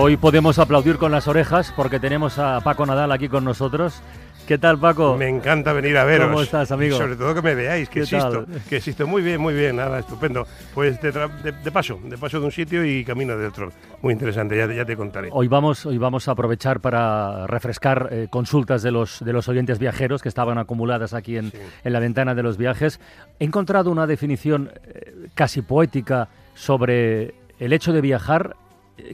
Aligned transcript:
Hoy 0.00 0.16
podemos 0.16 0.58
aplaudir 0.60 0.96
con 0.96 1.10
las 1.10 1.26
orejas 1.26 1.72
porque 1.74 1.98
tenemos 1.98 2.38
a 2.38 2.60
Paco 2.60 2.86
Nadal 2.86 3.10
aquí 3.10 3.28
con 3.28 3.44
nosotros. 3.44 4.00
¿Qué 4.46 4.56
tal, 4.56 4.78
Paco? 4.78 5.16
Me 5.18 5.28
encanta 5.28 5.72
venir 5.72 5.98
a 5.98 6.04
veros. 6.04 6.28
¿Cómo 6.28 6.40
estás, 6.40 6.70
amigo? 6.70 6.94
Y 6.94 6.98
sobre 6.98 7.16
todo 7.16 7.34
que 7.34 7.42
me 7.42 7.54
veáis, 7.56 7.88
que 7.88 7.94
¿Qué 7.94 8.00
existo. 8.02 8.44
tal? 8.44 8.62
Que 8.68 8.76
existo. 8.76 9.06
Muy 9.08 9.22
bien, 9.22 9.40
muy 9.40 9.52
bien, 9.54 9.74
nada, 9.76 9.98
estupendo. 9.98 10.46
Pues 10.72 11.00
de, 11.02 11.10
de- 11.10 11.52
de 11.52 11.72
paso, 11.72 11.98
de 12.04 12.16
paso 12.16 12.38
de 12.38 12.46
un 12.46 12.52
sitio 12.52 12.84
y 12.84 13.04
camino 13.04 13.36
de 13.36 13.46
otro. 13.48 13.72
Muy 14.00 14.12
interesante, 14.14 14.56
ya, 14.56 14.72
ya 14.72 14.84
te 14.86 14.96
contaré. 14.96 15.28
Hoy 15.32 15.48
vamos, 15.48 15.84
hoy 15.84 15.98
vamos 15.98 16.28
a 16.28 16.30
aprovechar 16.30 16.78
para 16.80 17.46
refrescar 17.48 18.08
eh, 18.12 18.28
consultas 18.30 18.82
de 18.82 18.92
los, 18.92 19.22
de 19.22 19.32
los 19.32 19.48
oyentes 19.48 19.78
viajeros 19.80 20.22
que 20.22 20.28
estaban 20.30 20.56
acumuladas 20.58 21.12
aquí 21.12 21.36
en, 21.36 21.52
en 21.84 21.92
la 21.92 21.98
ventana 21.98 22.34
de 22.36 22.42
los 22.44 22.56
viajes. 22.56 23.00
He 23.40 23.44
encontrado 23.44 23.90
una 23.90 24.06
definición 24.06 24.70
eh, 24.86 25.26
casi 25.34 25.60
poética 25.60 26.28
sobre 26.54 27.34
el 27.58 27.72
hecho 27.72 27.92
de 27.92 28.00
viajar 28.00 28.54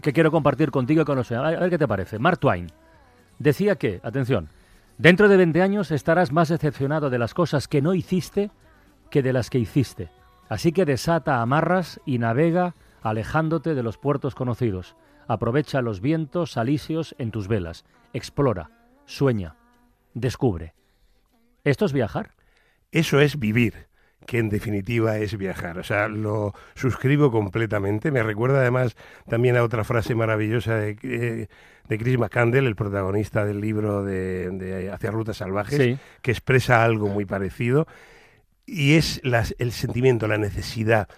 que 0.02 0.12
quiero 0.12 0.30
compartir 0.30 0.70
contigo 0.70 1.02
y 1.02 1.04
con 1.04 1.16
los... 1.16 1.30
A 1.32 1.42
ver 1.42 1.70
qué 1.70 1.78
te 1.78 1.88
parece. 1.88 2.18
Mark 2.18 2.38
Twain 2.38 2.68
decía 3.38 3.76
que, 3.76 4.00
atención, 4.02 4.48
dentro 4.98 5.28
de 5.28 5.36
20 5.36 5.62
años 5.62 5.90
estarás 5.90 6.32
más 6.32 6.48
decepcionado 6.48 7.10
de 7.10 7.18
las 7.18 7.34
cosas 7.34 7.68
que 7.68 7.82
no 7.82 7.94
hiciste 7.94 8.50
que 9.10 9.22
de 9.22 9.32
las 9.32 9.50
que 9.50 9.58
hiciste. 9.58 10.10
Así 10.48 10.72
que 10.72 10.84
desata 10.84 11.40
amarras 11.40 12.00
y 12.04 12.18
navega 12.18 12.74
alejándote 13.02 13.74
de 13.74 13.82
los 13.82 13.98
puertos 13.98 14.34
conocidos. 14.34 14.96
Aprovecha 15.26 15.82
los 15.82 16.00
vientos 16.00 16.56
alisios 16.56 17.14
en 17.18 17.30
tus 17.30 17.48
velas. 17.48 17.84
Explora, 18.12 18.70
sueña, 19.06 19.56
descubre. 20.14 20.74
¿Esto 21.64 21.84
es 21.86 21.92
viajar? 21.92 22.32
Eso 22.92 23.20
es 23.20 23.38
vivir, 23.38 23.88
que 24.26 24.38
en 24.38 24.48
definitiva 24.48 25.18
es 25.18 25.36
viajar. 25.36 25.78
O 25.78 25.82
sea, 25.84 26.08
lo 26.08 26.54
suscribo 26.74 27.30
completamente. 27.30 28.10
Me 28.10 28.22
recuerda 28.22 28.60
además 28.60 28.96
también 29.28 29.56
a 29.56 29.62
otra 29.62 29.84
frase 29.84 30.14
maravillosa 30.14 30.76
de, 30.76 30.96
eh, 31.02 31.48
de 31.88 31.98
Chris 31.98 32.18
McCandle, 32.18 32.66
el 32.66 32.76
protagonista 32.76 33.44
del 33.44 33.60
libro 33.60 34.02
de, 34.04 34.50
de 34.50 34.90
Hacia 34.90 35.10
Rutas 35.10 35.36
Salvajes, 35.38 35.78
Sí. 35.78 35.98
que 36.22 36.30
expresa 36.30 36.84
algo 36.84 37.08
muy 37.08 37.24
parecido. 37.26 37.86
Y 38.66 38.94
es 38.94 39.20
las- 39.24 39.54
el 39.58 39.72
sentimiento, 39.72 40.26
la 40.26 40.38
necesidad, 40.38 41.08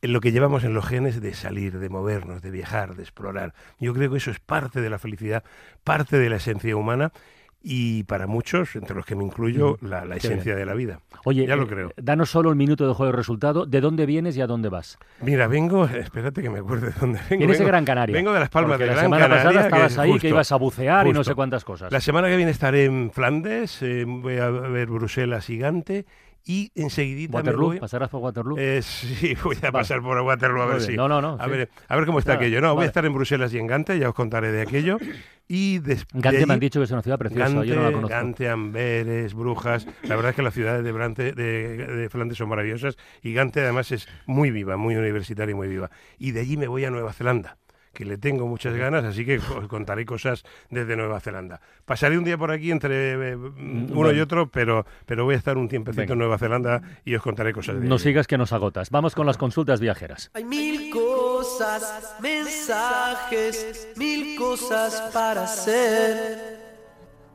lo 0.00 0.20
que 0.20 0.32
llevamos 0.32 0.64
en 0.64 0.72
los 0.74 0.86
genes 0.86 1.20
de 1.20 1.34
salir, 1.34 1.78
de 1.78 1.88
movernos, 1.90 2.40
de 2.40 2.50
viajar, 2.50 2.94
de 2.94 3.02
explorar. 3.02 3.52
Yo 3.78 3.92
creo 3.92 4.10
que 4.10 4.16
eso 4.16 4.30
es 4.30 4.38
parte 4.40 4.80
de 4.80 4.88
la 4.88 4.98
felicidad, 4.98 5.44
parte 5.84 6.18
de 6.18 6.30
la 6.30 6.36
esencia 6.36 6.74
humana 6.76 7.12
y 7.60 8.04
para 8.04 8.26
muchos, 8.28 8.76
entre 8.76 8.94
los 8.96 9.04
que 9.04 9.16
me 9.16 9.24
incluyo, 9.24 9.76
la, 9.82 10.04
la 10.04 10.14
Mm. 10.14 10.18
Qué 10.20 10.26
esencia 10.28 10.54
de 10.56 10.64
la 10.64 10.74
vida. 10.74 11.00
Oye, 11.24 11.46
ya 11.46 11.56
lo 11.56 11.64
eh, 11.64 11.68
creo. 11.68 11.92
danos 11.96 12.30
solo 12.30 12.50
un 12.50 12.58
minuto 12.58 12.86
de 12.86 12.94
juego 12.94 13.12
de 13.12 13.16
resultado. 13.16 13.66
¿De 13.66 13.80
dónde 13.80 14.06
vienes 14.06 14.36
y 14.36 14.40
a 14.40 14.46
dónde 14.46 14.68
vas? 14.68 14.98
Mira, 15.20 15.46
vengo, 15.46 15.84
espérate 15.86 16.42
que 16.42 16.50
me 16.50 16.58
acuerde 16.58 16.88
de 16.88 16.94
dónde 17.00 17.20
vengo. 17.28 17.38
Vienes 17.38 17.58
de 17.58 17.64
Gran 17.64 17.84
Canaria. 17.84 18.14
Vengo 18.14 18.32
de 18.32 18.40
las 18.40 18.48
Palmas 18.50 18.72
Porque 18.72 18.84
de 18.84 18.88
la 18.90 18.94
Gran 18.94 19.04
semana 19.04 19.22
Canaria. 19.28 19.44
pasada 19.44 19.60
que 19.60 19.66
estabas 19.68 19.92
es 19.92 19.98
ahí, 19.98 20.18
que 20.18 20.28
ibas 20.28 20.52
a 20.52 20.56
bucear 20.56 21.06
y 21.06 21.12
no 21.12 21.24
sé 21.24 21.34
cuántas 21.34 21.64
cosas. 21.64 21.92
La 21.92 22.00
semana 22.00 22.28
que 22.28 22.36
viene 22.36 22.50
estaré 22.50 22.84
en 22.84 23.10
Flandes, 23.10 23.82
eh, 23.82 24.04
voy 24.06 24.38
a 24.38 24.48
ver 24.50 24.88
Bruselas 24.88 25.46
gigante 25.46 26.06
y 26.48 26.72
enseguidita 26.74 27.30
me 27.32 27.36
Waterloo, 27.42 27.66
voy... 27.66 27.78
pasarás 27.78 28.08
por 28.08 28.20
Waterloo. 28.22 28.56
Eh, 28.58 28.80
sí, 28.82 29.36
voy 29.44 29.56
a 29.62 29.70
pasar 29.70 30.00
por 30.02 30.18
Waterloo 30.20 30.62
a 30.62 30.66
ver 30.66 30.80
si... 30.80 30.96
No, 30.96 31.06
no, 31.06 31.20
no, 31.20 31.36
A, 31.38 31.44
sí. 31.44 31.50
ver, 31.50 31.68
a 31.86 31.94
ver 31.96 32.06
cómo 32.06 32.18
está 32.18 32.32
Nada, 32.32 32.40
aquello. 32.46 32.60
No, 32.62 32.68
voy 32.68 32.76
vale. 32.78 32.86
a 32.86 32.88
estar 32.88 33.04
en 33.04 33.12
Bruselas 33.12 33.52
y 33.52 33.58
en 33.58 33.66
Gante, 33.66 33.98
ya 33.98 34.08
os 34.08 34.14
contaré 34.14 34.50
de 34.50 34.62
aquello. 34.62 34.96
Y 35.50 35.78
des- 35.78 36.06
de 36.12 36.20
Gante 36.20 36.44
me 36.44 36.52
han 36.52 36.60
dicho 36.60 36.78
que 36.78 36.84
es 36.84 36.90
una 36.90 37.00
ciudad 37.00 37.16
preciosa, 37.18 37.48
Gante, 37.48 37.66
yo 37.68 37.74
no 37.74 37.82
la 37.84 37.88
conozco. 37.92 38.08
Gante, 38.14 38.50
Amberes, 38.50 39.32
Brujas. 39.32 39.86
La 40.02 40.14
verdad 40.14 40.30
es 40.30 40.36
que 40.36 40.42
las 40.42 40.52
ciudades 40.52 40.84
de, 40.84 40.92
Brante, 40.92 41.32
de, 41.32 41.86
de 41.86 42.10
Flandes 42.10 42.36
son 42.36 42.50
maravillosas 42.50 42.98
y 43.22 43.32
Gante 43.32 43.62
además 43.62 43.90
es 43.92 44.06
muy 44.26 44.50
viva, 44.50 44.76
muy 44.76 44.94
universitaria 44.96 45.52
y 45.52 45.54
muy 45.54 45.68
viva. 45.68 45.90
Y 46.18 46.32
de 46.32 46.40
allí 46.40 46.58
me 46.58 46.68
voy 46.68 46.84
a 46.84 46.90
Nueva 46.90 47.14
Zelanda, 47.14 47.56
que 47.98 48.04
le 48.04 48.16
tengo 48.16 48.46
muchas 48.46 48.76
ganas, 48.76 49.04
así 49.04 49.24
que 49.24 49.38
os 49.38 49.66
contaré 49.66 50.06
cosas 50.06 50.44
desde 50.70 50.94
Nueva 50.94 51.18
Zelanda. 51.18 51.60
Pasaré 51.84 52.16
un 52.16 52.22
día 52.22 52.38
por 52.38 52.52
aquí 52.52 52.70
entre 52.70 53.32
eh, 53.32 53.34
uno 53.34 53.88
y 53.88 53.92
bueno. 53.92 54.22
otro, 54.22 54.48
pero, 54.48 54.86
pero 55.04 55.24
voy 55.24 55.34
a 55.34 55.38
estar 55.38 55.58
un 55.58 55.68
tiempecito 55.68 56.02
Venga. 56.02 56.12
en 56.12 56.18
Nueva 56.20 56.38
Zelanda 56.38 56.80
y 57.04 57.16
os 57.16 57.22
contaré 57.22 57.52
cosas 57.52 57.80
de 57.80 57.88
No 57.88 57.98
sigas 57.98 58.28
que 58.28 58.38
nos 58.38 58.52
agotas. 58.52 58.90
Vamos 58.90 59.16
con 59.16 59.26
las 59.26 59.36
consultas 59.36 59.80
viajeras. 59.80 60.30
Hay 60.34 60.44
mil 60.44 60.90
cosas, 60.90 62.14
mensajes, 62.22 63.88
mil 63.96 64.36
cosas 64.36 65.10
para 65.12 65.42
hacer. 65.42 66.68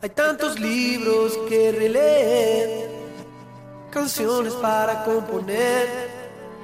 Hay 0.02 0.12
tantos 0.12 0.58
libros 0.62 1.38
que 1.50 1.74
releer, 1.74 2.90
canciones 3.92 4.54
para 4.54 5.04
componer, 5.04 5.88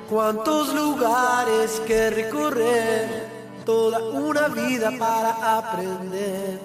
cuántos 0.09 0.73
lugares 0.73 1.81
que 1.85 2.09
recorrer, 2.11 3.28
toda 3.69 4.00
una 4.00 4.47
vida 4.47 4.90
para 4.97 5.59
aprender. 5.59 6.59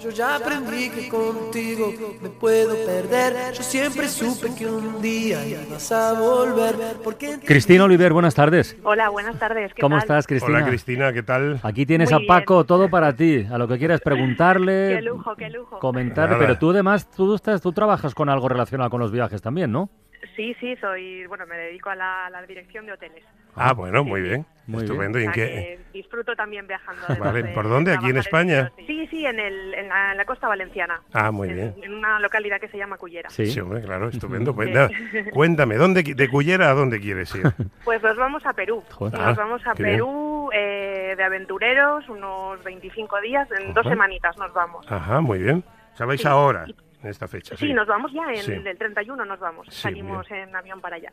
Yo 0.00 0.08
ya 0.08 0.36
aprendí 0.36 0.88
que 0.88 1.06
contigo 1.10 1.92
me 2.22 2.30
puedo 2.30 2.74
perder. 2.86 3.52
Yo 3.52 3.62
siempre 3.62 4.08
supe 4.08 4.54
que 4.54 4.66
un 4.66 5.02
día 5.02 5.46
ibas 5.46 5.92
a 5.92 6.14
volver. 6.18 6.74
Porque 7.04 7.38
Cristina 7.44 7.84
Oliver, 7.84 8.14
buenas 8.14 8.34
tardes. 8.34 8.74
Hola, 8.84 9.10
buenas 9.10 9.38
tardes. 9.38 9.74
¿qué 9.74 9.82
¿Cómo 9.82 9.96
tal? 9.96 10.02
estás, 10.04 10.26
Cristina? 10.26 10.58
Hola 10.60 10.66
Cristina, 10.68 11.12
¿qué 11.12 11.22
tal? 11.22 11.60
Aquí 11.62 11.84
tienes 11.84 12.10
Muy 12.10 12.24
a 12.24 12.26
Paco, 12.26 12.54
bien. 12.54 12.66
todo 12.68 12.88
para 12.88 13.14
ti. 13.14 13.46
A 13.52 13.58
lo 13.58 13.68
que 13.68 13.76
quieras 13.76 14.00
preguntarle, 14.00 14.94
Qué 14.96 15.02
lujo, 15.02 15.36
qué 15.36 15.50
lujo. 15.50 15.78
comentarle. 15.78 16.36
Nada. 16.36 16.46
Pero 16.46 16.58
tú 16.58 16.70
además, 16.70 17.10
tú, 17.10 17.34
estás, 17.34 17.60
tú 17.60 17.70
trabajas 17.72 18.14
con 18.14 18.30
algo 18.30 18.48
relacionado 18.48 18.88
con 18.88 18.98
los 19.00 19.12
viajes 19.12 19.42
también, 19.42 19.70
¿no? 19.70 19.90
Sí, 20.36 20.56
sí, 20.58 20.74
soy, 20.80 21.26
bueno, 21.26 21.44
me 21.46 21.56
dedico 21.56 21.90
a 21.90 21.94
la, 21.94 22.26
a 22.26 22.30
la 22.30 22.42
dirección 22.46 22.86
de 22.86 22.92
hoteles. 22.92 23.22
Ah, 23.56 23.72
bueno, 23.72 24.04
muy 24.04 24.20
bien. 24.20 24.46
Muy 24.66 24.82
Estupendo. 24.84 25.18
O 25.18 25.20
¿Y 25.20 25.24
en 25.26 25.32
qué? 25.32 25.46
que 25.46 25.80
disfruto 25.92 26.34
también 26.34 26.66
viajando. 26.66 27.02
Vale, 27.20 27.42
de- 27.42 27.52
¿por 27.52 27.64
de 27.64 27.70
dónde? 27.70 27.92
¿Aquí 27.92 28.08
en 28.08 28.16
España? 28.16 28.72
Sí, 28.86 29.06
sí, 29.08 29.26
en, 29.26 29.38
el, 29.38 29.74
en, 29.74 29.88
la, 29.90 30.12
en 30.12 30.16
la 30.16 30.24
costa 30.24 30.48
valenciana. 30.48 31.02
Ah, 31.12 31.30
muy 31.30 31.50
en, 31.50 31.54
bien. 31.54 31.74
En 31.82 31.92
una 31.94 32.18
localidad 32.18 32.58
que 32.58 32.68
se 32.68 32.78
llama 32.78 32.96
Cullera. 32.96 33.28
Sí. 33.28 33.46
Sí, 33.46 33.60
hombre, 33.60 33.82
claro, 33.82 34.08
estupendo. 34.12 34.54
Pues 34.54 34.68
Sí. 34.68 34.74
nada, 34.74 34.88
cuéntame, 35.32 35.76
¿dónde, 35.76 36.02
¿de 36.02 36.28
Cullera 36.30 36.70
a 36.70 36.74
dónde 36.74 36.98
quieres 36.98 37.34
ir? 37.34 37.42
Pues 37.84 38.02
nos 38.02 38.16
vamos 38.16 38.44
a 38.46 38.54
Perú. 38.54 38.82
Joder. 38.92 39.20
Ah, 39.20 39.26
nos 39.28 39.36
vamos 39.36 39.66
a 39.66 39.74
bien. 39.74 39.90
Perú 39.90 40.48
eh, 40.54 41.14
de 41.14 41.22
aventureros, 41.24 42.08
unos 42.08 42.64
25 42.64 43.20
días, 43.20 43.46
en 43.60 43.74
dos 43.74 43.84
Ajá. 43.84 43.90
semanitas 43.90 44.36
nos 44.38 44.52
vamos. 44.54 44.90
Ajá, 44.90 45.20
muy 45.20 45.40
bien. 45.40 45.62
¿Sabéis 45.92 46.22
Sí. 46.22 46.26
ahora, 46.28 46.64
en 47.02 47.10
esta 47.10 47.28
fecha? 47.28 47.54
Sí, 47.56 47.74
nos 47.74 47.86
vamos 47.86 48.10
ya, 48.14 48.22
en 48.30 48.36
Sí. 48.42 48.52
el 48.52 48.78
31 48.78 49.26
nos 49.26 49.38
vamos. 49.38 49.66
Sí, 49.70 49.82
Salimos 49.82 50.28
en 50.30 50.56
avión 50.56 50.80
para 50.80 50.96
allá. 50.96 51.12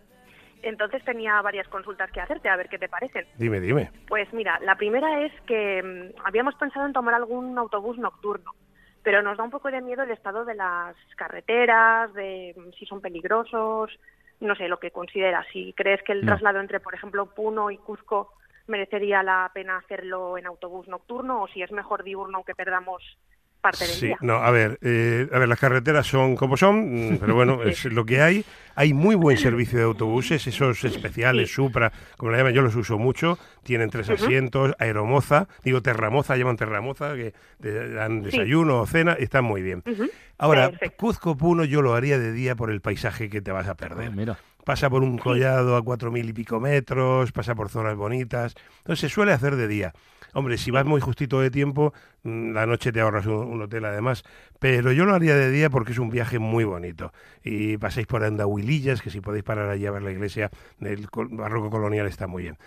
Entonces 0.64 1.04
tenía 1.04 1.42
varias 1.42 1.68
consultas 1.68 2.12
que 2.12 2.22
hacerte, 2.22 2.50
a 2.50 2.56
ver 2.56 2.70
qué 2.70 2.78
te 2.78 2.90
parecen. 2.90 3.26
Dime, 3.36 3.60
dime. 3.60 3.92
Pues 4.08 4.32
mira, 4.34 4.60
la 4.62 4.76
primera 4.76 5.26
es 5.26 5.32
que 5.48 5.82
mm, 5.84 6.22
habíamos 6.26 6.56
pensado 6.56 6.86
en 6.86 6.94
tomar 6.94 7.14
algún 7.16 7.58
autobús 7.58 7.98
nocturno, 7.98 8.52
pero 9.04 9.22
nos 9.22 9.38
da 9.38 9.44
un 9.44 9.50
poco 9.52 9.72
de 9.72 9.82
miedo 9.82 10.04
el 10.04 10.12
estado 10.12 10.46
de 10.46 10.56
las 10.56 10.96
carreteras, 11.16 12.14
de 12.14 12.54
mm, 12.56 12.72
si 12.78 12.86
son 12.86 13.02
peligrosos, 13.02 13.92
no 14.40 14.56
sé, 14.56 14.68
lo 14.68 14.80
que 14.80 14.92
consideras. 14.92 15.46
Si 15.52 15.74
crees 15.74 16.02
que 16.04 16.12
el 16.14 16.22
No. 16.22 16.28
traslado 16.34 16.60
entre, 16.60 16.80
por 16.80 16.94
ejemplo, 16.94 17.26
Puno 17.28 17.72
y 17.72 17.78
Cuzco 17.78 18.34
merecería 18.68 19.24
la 19.24 19.50
pena 19.54 19.78
hacerlo 19.78 20.38
en 20.38 20.46
autobús 20.46 20.88
nocturno 20.88 21.42
o 21.44 21.48
si 21.48 21.62
es 21.62 21.72
mejor 21.72 22.04
diurno 22.04 22.38
aunque 22.38 22.56
perdamos 22.56 23.04
parte 23.60 23.86
del 23.86 23.94
Sí, 23.96 24.06
día. 24.07 24.18
no, 24.22 24.36
a 24.36 24.50
ver, 24.50 24.80
eh, 24.81 25.28
a 25.31 25.38
ver, 25.38 25.48
las 25.48 25.60
carreteras 25.60 26.07
son 26.07 26.36
como 26.36 26.57
son, 26.57 27.14
mm, 27.14 27.18
pero 27.19 27.36
bueno, 27.36 27.62
es 27.64 27.86
lo 27.86 28.06
que 28.06 28.22
hay. 28.22 28.44
Hay 28.75 28.94
muy 28.94 29.15
buen 29.15 29.38
servicio 29.38 29.77
de 29.77 29.85
autobuses, 29.85 30.45
esos 30.47 30.83
especiales, 30.83 31.53
Supra, 31.53 31.91
como 32.18 32.31
le 32.31 32.38
llaman, 32.38 32.53
yo 32.53 32.62
los 32.62 32.75
uso 32.75 32.97
mucho. 32.97 33.38
Tienen 33.63 33.89
tres 33.89 34.09
asientos, 34.09 34.73
aeromoza, 34.79 35.47
digo 35.63 35.81
terramoza, 35.81 36.38
llaman 36.38 36.57
terramoza, 36.57 37.15
que 37.15 37.33
te 37.62 37.89
dan 37.94 38.21
desayuno 38.23 38.81
o 38.81 38.85
cena, 38.88 39.13
están 39.13 39.44
muy 39.45 39.62
bien. 39.62 39.83
Ahora, 40.38 40.69
Perfecto. 40.71 40.97
Cuzco 40.97 41.38
Puno 41.38 41.63
yo 41.65 41.81
lo 41.81 41.94
haría 41.94 42.18
de 42.18 42.31
día 42.31 42.56
por 42.56 42.71
el 42.71 42.81
paisaje 42.81 43.29
que 43.29 43.41
te 43.41 43.51
vas 43.51 43.68
a 43.68 43.71
Ah, 43.71 43.75
perder. 43.75 44.12
mira. 44.12 44.38
pasa 44.65 44.89
por 44.89 45.01
un 45.03 45.18
collado 45.18 45.75
a 45.75 45.81
cuatro 45.83 46.12
mil 46.12 46.29
y 46.29 46.33
pico 46.33 46.59
metros, 46.59 47.31
pasa 47.31 47.56
por 47.56 47.69
zonas 47.69 47.95
bonitas. 47.95 48.56
Entonces 48.79 49.00
se 49.01 49.09
suele 49.13 49.33
hacer 49.33 49.56
de 49.56 49.68
día. 49.68 49.94
Hombre, 50.33 50.57
si 50.57 50.72
vas 50.72 50.86
muy 50.86 51.01
justito 51.01 51.39
de 51.42 51.51
tiempo, 51.51 51.94
mm, 52.24 52.51
la 52.54 52.66
noche 52.66 52.92
te 52.92 53.01
ahorras 53.01 53.25
un, 53.25 53.36
un 53.36 53.62
hotel 53.62 53.86
además. 53.86 54.24
Pero 54.60 54.92
yo 54.92 55.06
lo 55.06 55.13
haría 55.16 55.36
de 55.36 55.51
día 55.51 55.69
porque 55.69 55.92
es 55.92 56.00
un 56.00 56.10
viaje 56.10 56.39
muy 56.39 56.63
bonito. 56.63 57.12
Y 57.44 57.78
pasáis 57.78 58.07
por 58.07 58.24
Andahuilillas, 58.24 59.01
que 59.01 59.10
si 59.10 59.22
podéis 59.22 59.44
parar 59.44 59.69
allí 59.69 59.86
a 59.86 59.92
ver 59.92 60.01
la 60.04 60.12
iglesia 60.12 60.50
del 60.80 61.07
barroco 61.31 61.69
colonial 61.69 62.07
está 62.07 62.28
muy 62.28 62.44
bien. 62.44 62.57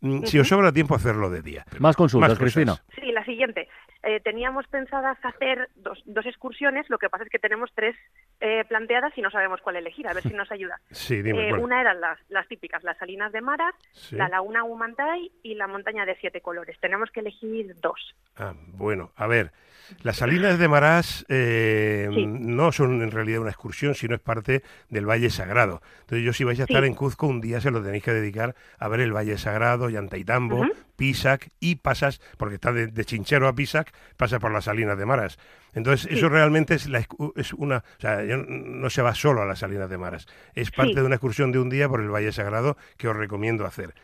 Mm, 0.00 0.24
Si 0.24 0.36
os 0.38 0.48
sobra 0.48 0.72
tiempo, 0.72 0.96
hacerlo 0.96 1.30
de 1.30 1.42
día. 1.42 1.64
Más 1.78 1.94
consultas, 1.94 2.30
Más. 2.30 2.38
Cristina. 2.38 2.74
Sí, 3.00 3.12
la 3.12 3.24
siguiente. 3.24 3.68
Eh, 4.04 4.20
teníamos 4.20 4.66
pensadas 4.66 5.16
hacer 5.22 5.68
dos, 5.76 6.02
dos 6.06 6.26
excursiones, 6.26 6.90
lo 6.90 6.98
que 6.98 7.08
pasa 7.08 7.22
es 7.24 7.30
que 7.30 7.38
tenemos 7.38 7.70
tres 7.74 7.94
eh, 8.40 8.64
planteadas 8.68 9.16
y 9.16 9.22
no 9.22 9.30
sabemos 9.30 9.60
cuál 9.62 9.76
elegir, 9.76 10.08
a 10.08 10.12
ver 10.12 10.22
si 10.24 10.30
nos 10.34 10.50
ayuda. 10.50 10.80
Sí, 10.90 11.22
dime. 11.22 11.50
Eh, 11.50 11.52
una 11.54 11.80
eran 11.80 12.00
las, 12.00 12.18
las 12.28 12.48
típicas, 12.48 12.82
las 12.82 12.98
salinas 12.98 13.30
de 13.32 13.40
Maras, 13.40 13.74
Sí. 13.92 14.16
la 14.16 14.28
laguna 14.28 14.64
Humantay 14.64 15.30
y 15.44 15.54
la 15.54 15.68
montaña 15.68 16.04
de 16.04 16.16
siete 16.16 16.40
colores. 16.40 16.76
Tenemos 16.80 17.10
que 17.12 17.20
elegir 17.20 17.76
dos. 17.80 18.16
Ah, 18.36 18.54
bueno, 18.72 19.12
a 19.14 19.26
ver, 19.28 19.52
las 20.02 20.16
salinas 20.16 20.58
de 20.58 20.66
Marás 20.68 21.24
eh, 21.28 22.08
Sí. 22.12 22.26
no 22.26 22.72
son 22.72 23.02
en 23.02 23.10
realidad 23.12 23.40
una 23.40 23.50
excursión, 23.50 23.94
sino 23.94 24.14
es 24.16 24.20
parte 24.20 24.62
del 24.88 25.06
Valle 25.08 25.30
Sagrado. 25.30 25.80
Entonces, 26.00 26.24
yo 26.24 26.32
si 26.32 26.42
vais 26.44 26.58
a 26.58 26.64
estar 26.64 26.82
Sí. 26.82 26.88
en 26.88 26.94
Cuzco, 26.94 27.26
un 27.28 27.40
día 27.40 27.60
se 27.60 27.70
lo 27.70 27.82
tenéis 27.82 28.02
que 28.02 28.12
dedicar 28.12 28.54
a 28.78 28.88
ver 28.88 29.00
el 29.00 29.12
Valle 29.14 29.38
Sagrado, 29.38 29.90
Yantaitambo, 29.90 30.60
Ujú. 30.62 30.72
Pisac 31.02 31.48
y 31.58 31.74
pasas, 31.76 32.20
porque 32.36 32.54
está 32.54 32.72
de, 32.72 32.86
de 32.86 33.04
Chinchero 33.04 33.48
a 33.48 33.54
Pisac, 33.56 33.92
pasa 34.16 34.38
por 34.38 34.52
las 34.52 34.66
salinas 34.66 34.96
de 34.96 35.04
Maras. 35.04 35.36
Entonces, 35.74 36.08
eso 36.12 36.28
realmente 36.28 36.74
es, 36.74 36.88
la, 36.88 37.04
es 37.34 37.52
una... 37.54 37.78
O 37.78 38.00
sea, 38.00 38.22
yo- 38.24 38.36
no 38.46 38.88
se 38.88 39.02
va 39.02 39.12
solo 39.16 39.42
a 39.42 39.44
las 39.46 39.58
salinas 39.58 39.90
de 39.90 39.98
Maras. 39.98 40.28
Es 40.54 40.70
parte 40.70 40.92
Sí. 40.92 40.96
de 41.00 41.02
una 41.02 41.16
excursión 41.16 41.50
de 41.50 41.58
un 41.58 41.70
día 41.70 41.88
por 41.88 42.00
el 42.00 42.08
Valle 42.08 42.30
Sagrado 42.30 42.76
que 42.96 43.08
os 43.08 43.16
recomiendo 43.16 43.66
hacer. 43.66 43.94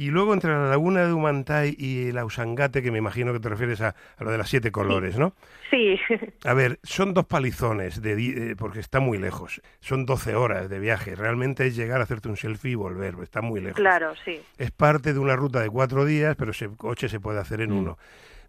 Y 0.00 0.10
luego 0.12 0.32
entre 0.32 0.52
la 0.52 0.68
laguna 0.68 1.04
de 1.04 1.12
Humantay 1.12 1.74
y 1.76 2.12
la 2.12 2.24
Usangate, 2.24 2.82
que 2.82 2.92
me 2.92 2.98
imagino 2.98 3.32
que 3.32 3.40
te 3.40 3.48
refieres 3.48 3.80
a, 3.80 3.96
a 4.16 4.22
lo 4.24 4.30
de 4.30 4.38
las 4.38 4.48
siete 4.48 4.70
colores, 4.70 5.18
¿no? 5.18 5.34
Sí, 5.70 5.98
A 6.44 6.54
ver, 6.54 6.78
son 6.84 7.14
dos 7.14 7.26
palizones, 7.26 8.00
de 8.00 8.12
eh, 8.52 8.56
porque 8.56 8.78
está 8.78 9.00
muy 9.00 9.18
lejos. 9.18 9.60
Son 9.80 10.06
12 10.06 10.36
horas 10.36 10.68
de 10.70 10.78
viaje. 10.78 11.16
Realmente 11.16 11.66
es 11.66 11.74
llegar 11.74 12.00
a 12.00 12.04
hacerte 12.04 12.28
un 12.28 12.36
selfie 12.36 12.70
y 12.70 12.74
volver, 12.76 13.16
está 13.22 13.40
muy 13.42 13.60
lejos. 13.60 13.76
claro, 13.76 14.12
sí. 14.24 14.40
Es 14.56 14.70
parte 14.70 15.12
de 15.12 15.18
una 15.18 15.34
ruta 15.34 15.60
de 15.60 15.68
cuatro 15.68 16.04
días, 16.04 16.36
pero 16.36 16.52
ese 16.52 16.68
coche 16.76 17.08
se 17.08 17.18
puede 17.18 17.40
hacer 17.40 17.60
en 17.60 17.72
Mm. 17.72 17.78
uno. 17.78 17.98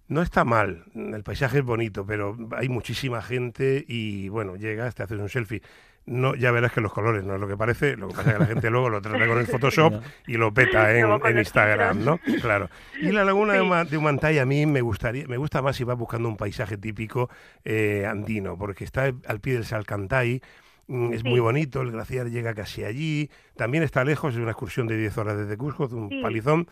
No 0.08 0.22
está 0.22 0.44
mal, 0.44 0.84
el 0.96 1.24
paisaje 1.24 1.60
es 1.60 1.64
bonito, 1.64 2.06
pero 2.06 2.36
hay 2.58 2.70
muchísima 2.70 3.22
gente 3.24 3.86
y 3.88 4.30
bueno, 4.30 4.56
llegas, 4.56 4.94
te 4.96 5.02
haces 5.04 5.20
un 5.20 5.30
selfie. 5.30 5.62
No, 6.12 6.34
ya 6.34 6.50
verás 6.52 6.72
que 6.72 6.82
los 6.82 6.92
colores 6.92 7.24
no 7.24 7.36
es 7.36 7.40
lo 7.40 7.48
que 7.48 7.56
parece, 7.56 7.96
lo 7.96 8.08
que 8.08 8.16
pasa 8.16 8.30
es 8.32 8.34
que 8.36 8.40
la 8.40 8.46
gente 8.48 8.70
luego 8.72 8.90
lo 8.90 9.00
trata 9.00 9.28
con 9.28 9.38
el 9.38 9.46
Photoshop 9.48 10.02
y 10.26 10.38
lo 10.38 10.52
peta 10.54 10.92
en, 10.98 11.38
Instagram, 11.38 12.04
¿no? 12.04 12.20
Claro. 12.42 12.68
Y 13.00 13.12
la 13.12 13.24
laguna 13.24 13.54
de. 13.54 13.62
Uma- 13.62 13.86
de 13.86 13.96
Humantay 13.98 14.40
a 14.40 14.46
mí 14.46 14.66
me 14.66 14.82
gustaría, 14.82 15.28
me 15.28 15.38
gusta 15.38 15.62
más 15.62 15.76
si 15.76 15.84
vas 15.84 15.98
buscando 15.98 16.28
un 16.28 16.36
paisaje 16.36 16.78
típico 16.78 17.30
eh, 17.64 18.06
andino, 18.08 18.58
porque 18.58 18.86
está 18.86 19.12
al 19.28 19.40
pie 19.40 19.54
del 19.54 19.66
Salcantay, 19.66 20.42
mm, 20.88 21.14
es 21.14 21.22
Sí. 21.22 21.28
muy 21.30 21.40
bonito, 21.40 21.82
el 21.82 21.92
glaciar 21.92 22.28
llega 22.28 22.56
casi 22.56 22.84
allí, 22.84 23.30
también 23.56 23.84
está 23.84 24.04
lejos, 24.04 24.34
es 24.34 24.40
una 24.40 24.52
excursión 24.52 24.88
de 24.88 24.98
10 24.98 25.16
horas 25.20 25.38
desde 25.38 25.58
Cusco, 25.58 25.86
es 25.86 25.92
un 25.94 26.10
Sí. 26.10 26.22
palizón. 26.24 26.68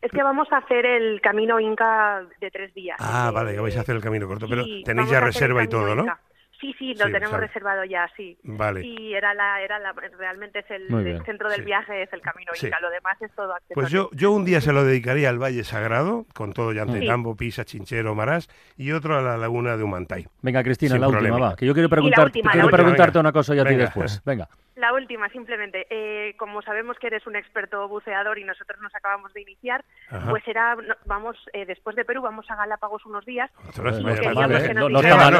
Es 0.00 0.12
que 0.12 0.22
vamos 0.22 0.46
a 0.52 0.58
hacer 0.58 0.86
el 0.86 1.20
camino 1.20 1.58
Inca 1.60 2.22
de 2.40 2.50
tres 2.52 2.72
días. 2.72 2.96
Ah, 3.00 3.32
vale, 3.34 3.52
que 3.52 3.60
vais 3.60 3.76
a 3.76 3.80
hacer 3.80 3.96
el 3.96 4.02
camino 4.02 4.28
corto, 4.28 4.46
pero 4.48 4.64
tenéis 4.84 5.10
ya 5.10 5.20
reserva 5.20 5.62
y 5.62 5.68
todo, 5.68 5.94
¿no? 5.94 6.02
Inca. 6.04 6.20
Sí, 6.60 6.74
sí, 6.78 6.92
lo 6.94 7.06
Sí, 7.06 7.12
tenemos 7.12 7.30
sabe. 7.30 7.46
reservado 7.46 7.84
ya, 7.84 8.10
sí. 8.16 8.36
Vale. 8.42 8.84
Y 8.84 9.14
era 9.14 9.32
la, 9.32 9.62
era 9.62 9.78
la, 9.78 9.92
realmente 9.92 10.58
es 10.58 10.70
el, 10.70 10.88
centro 11.24 11.48
del 11.48 11.60
Sí. 11.60 11.64
viaje, 11.66 12.02
es 12.02 12.12
el 12.12 12.20
camino 12.20 12.50
Sí. 12.54 12.66
Inca. 12.66 12.80
Lo 12.80 12.90
demás 12.90 13.16
es 13.22 13.30
todo 13.36 13.52
accesorio. 13.54 13.74
Pues 13.74 13.90
yo, 13.90 14.10
yo 14.12 14.32
un 14.32 14.44
día 14.44 14.60
se 14.60 14.72
lo 14.72 14.82
dedicaría 14.84 15.28
al 15.28 15.38
Valle 15.40 15.62
Sagrado, 15.62 16.26
con 16.34 16.52
todo 16.52 16.72
Llantetambo, 16.72 17.36
Pisa, 17.36 17.64
Chinchero, 17.64 18.14
Marás, 18.16 18.48
y 18.76 18.90
otro 18.90 19.16
a 19.16 19.22
la 19.22 19.36
laguna 19.36 19.76
de 19.76 19.84
Humantay. 19.84 20.26
Venga, 20.42 20.64
Cristina, 20.64 20.92
Sin 20.92 21.00
la 21.00 21.06
última, 21.08 21.20
problema. 21.28 21.50
va. 21.50 21.56
Que 21.56 21.64
yo 21.66 21.74
quiero, 21.74 21.88
preguntar, 21.88 22.24
última, 22.24 22.46
la 22.48 22.52
quiero 22.52 22.66
última. 22.66 22.76
preguntarte 22.82 23.18
Venga. 23.18 23.20
una 23.20 23.32
cosa 23.32 23.54
ya 23.54 23.62
a 23.62 23.66
ti 23.66 23.74
después. 23.76 24.22
Venga. 24.24 24.48
La 24.78 24.92
última, 24.92 25.28
simplemente, 25.30 25.86
eh, 25.90 26.34
como 26.38 26.62
sabemos 26.62 26.96
que 27.00 27.08
eres 27.08 27.26
un 27.26 27.34
experto 27.34 27.88
buceador 27.88 28.38
y 28.38 28.44
nosotros 28.44 28.80
nos 28.80 28.94
acabamos 28.94 29.32
de 29.34 29.40
iniciar, 29.42 29.84
Ajá. 30.08 30.30
pues 30.30 30.46
era, 30.46 30.76
no- 30.76 30.94
vamos, 31.04 31.36
eh, 31.52 31.66
después 31.66 31.96
de 31.96 32.04
Perú 32.04 32.22
vamos 32.22 32.48
a 32.48 32.54
Galápagos 32.54 33.04
unos 33.04 33.24
días. 33.26 33.50
Ostras, 33.68 34.00
No 34.00 34.08
¿eh? 34.10 34.14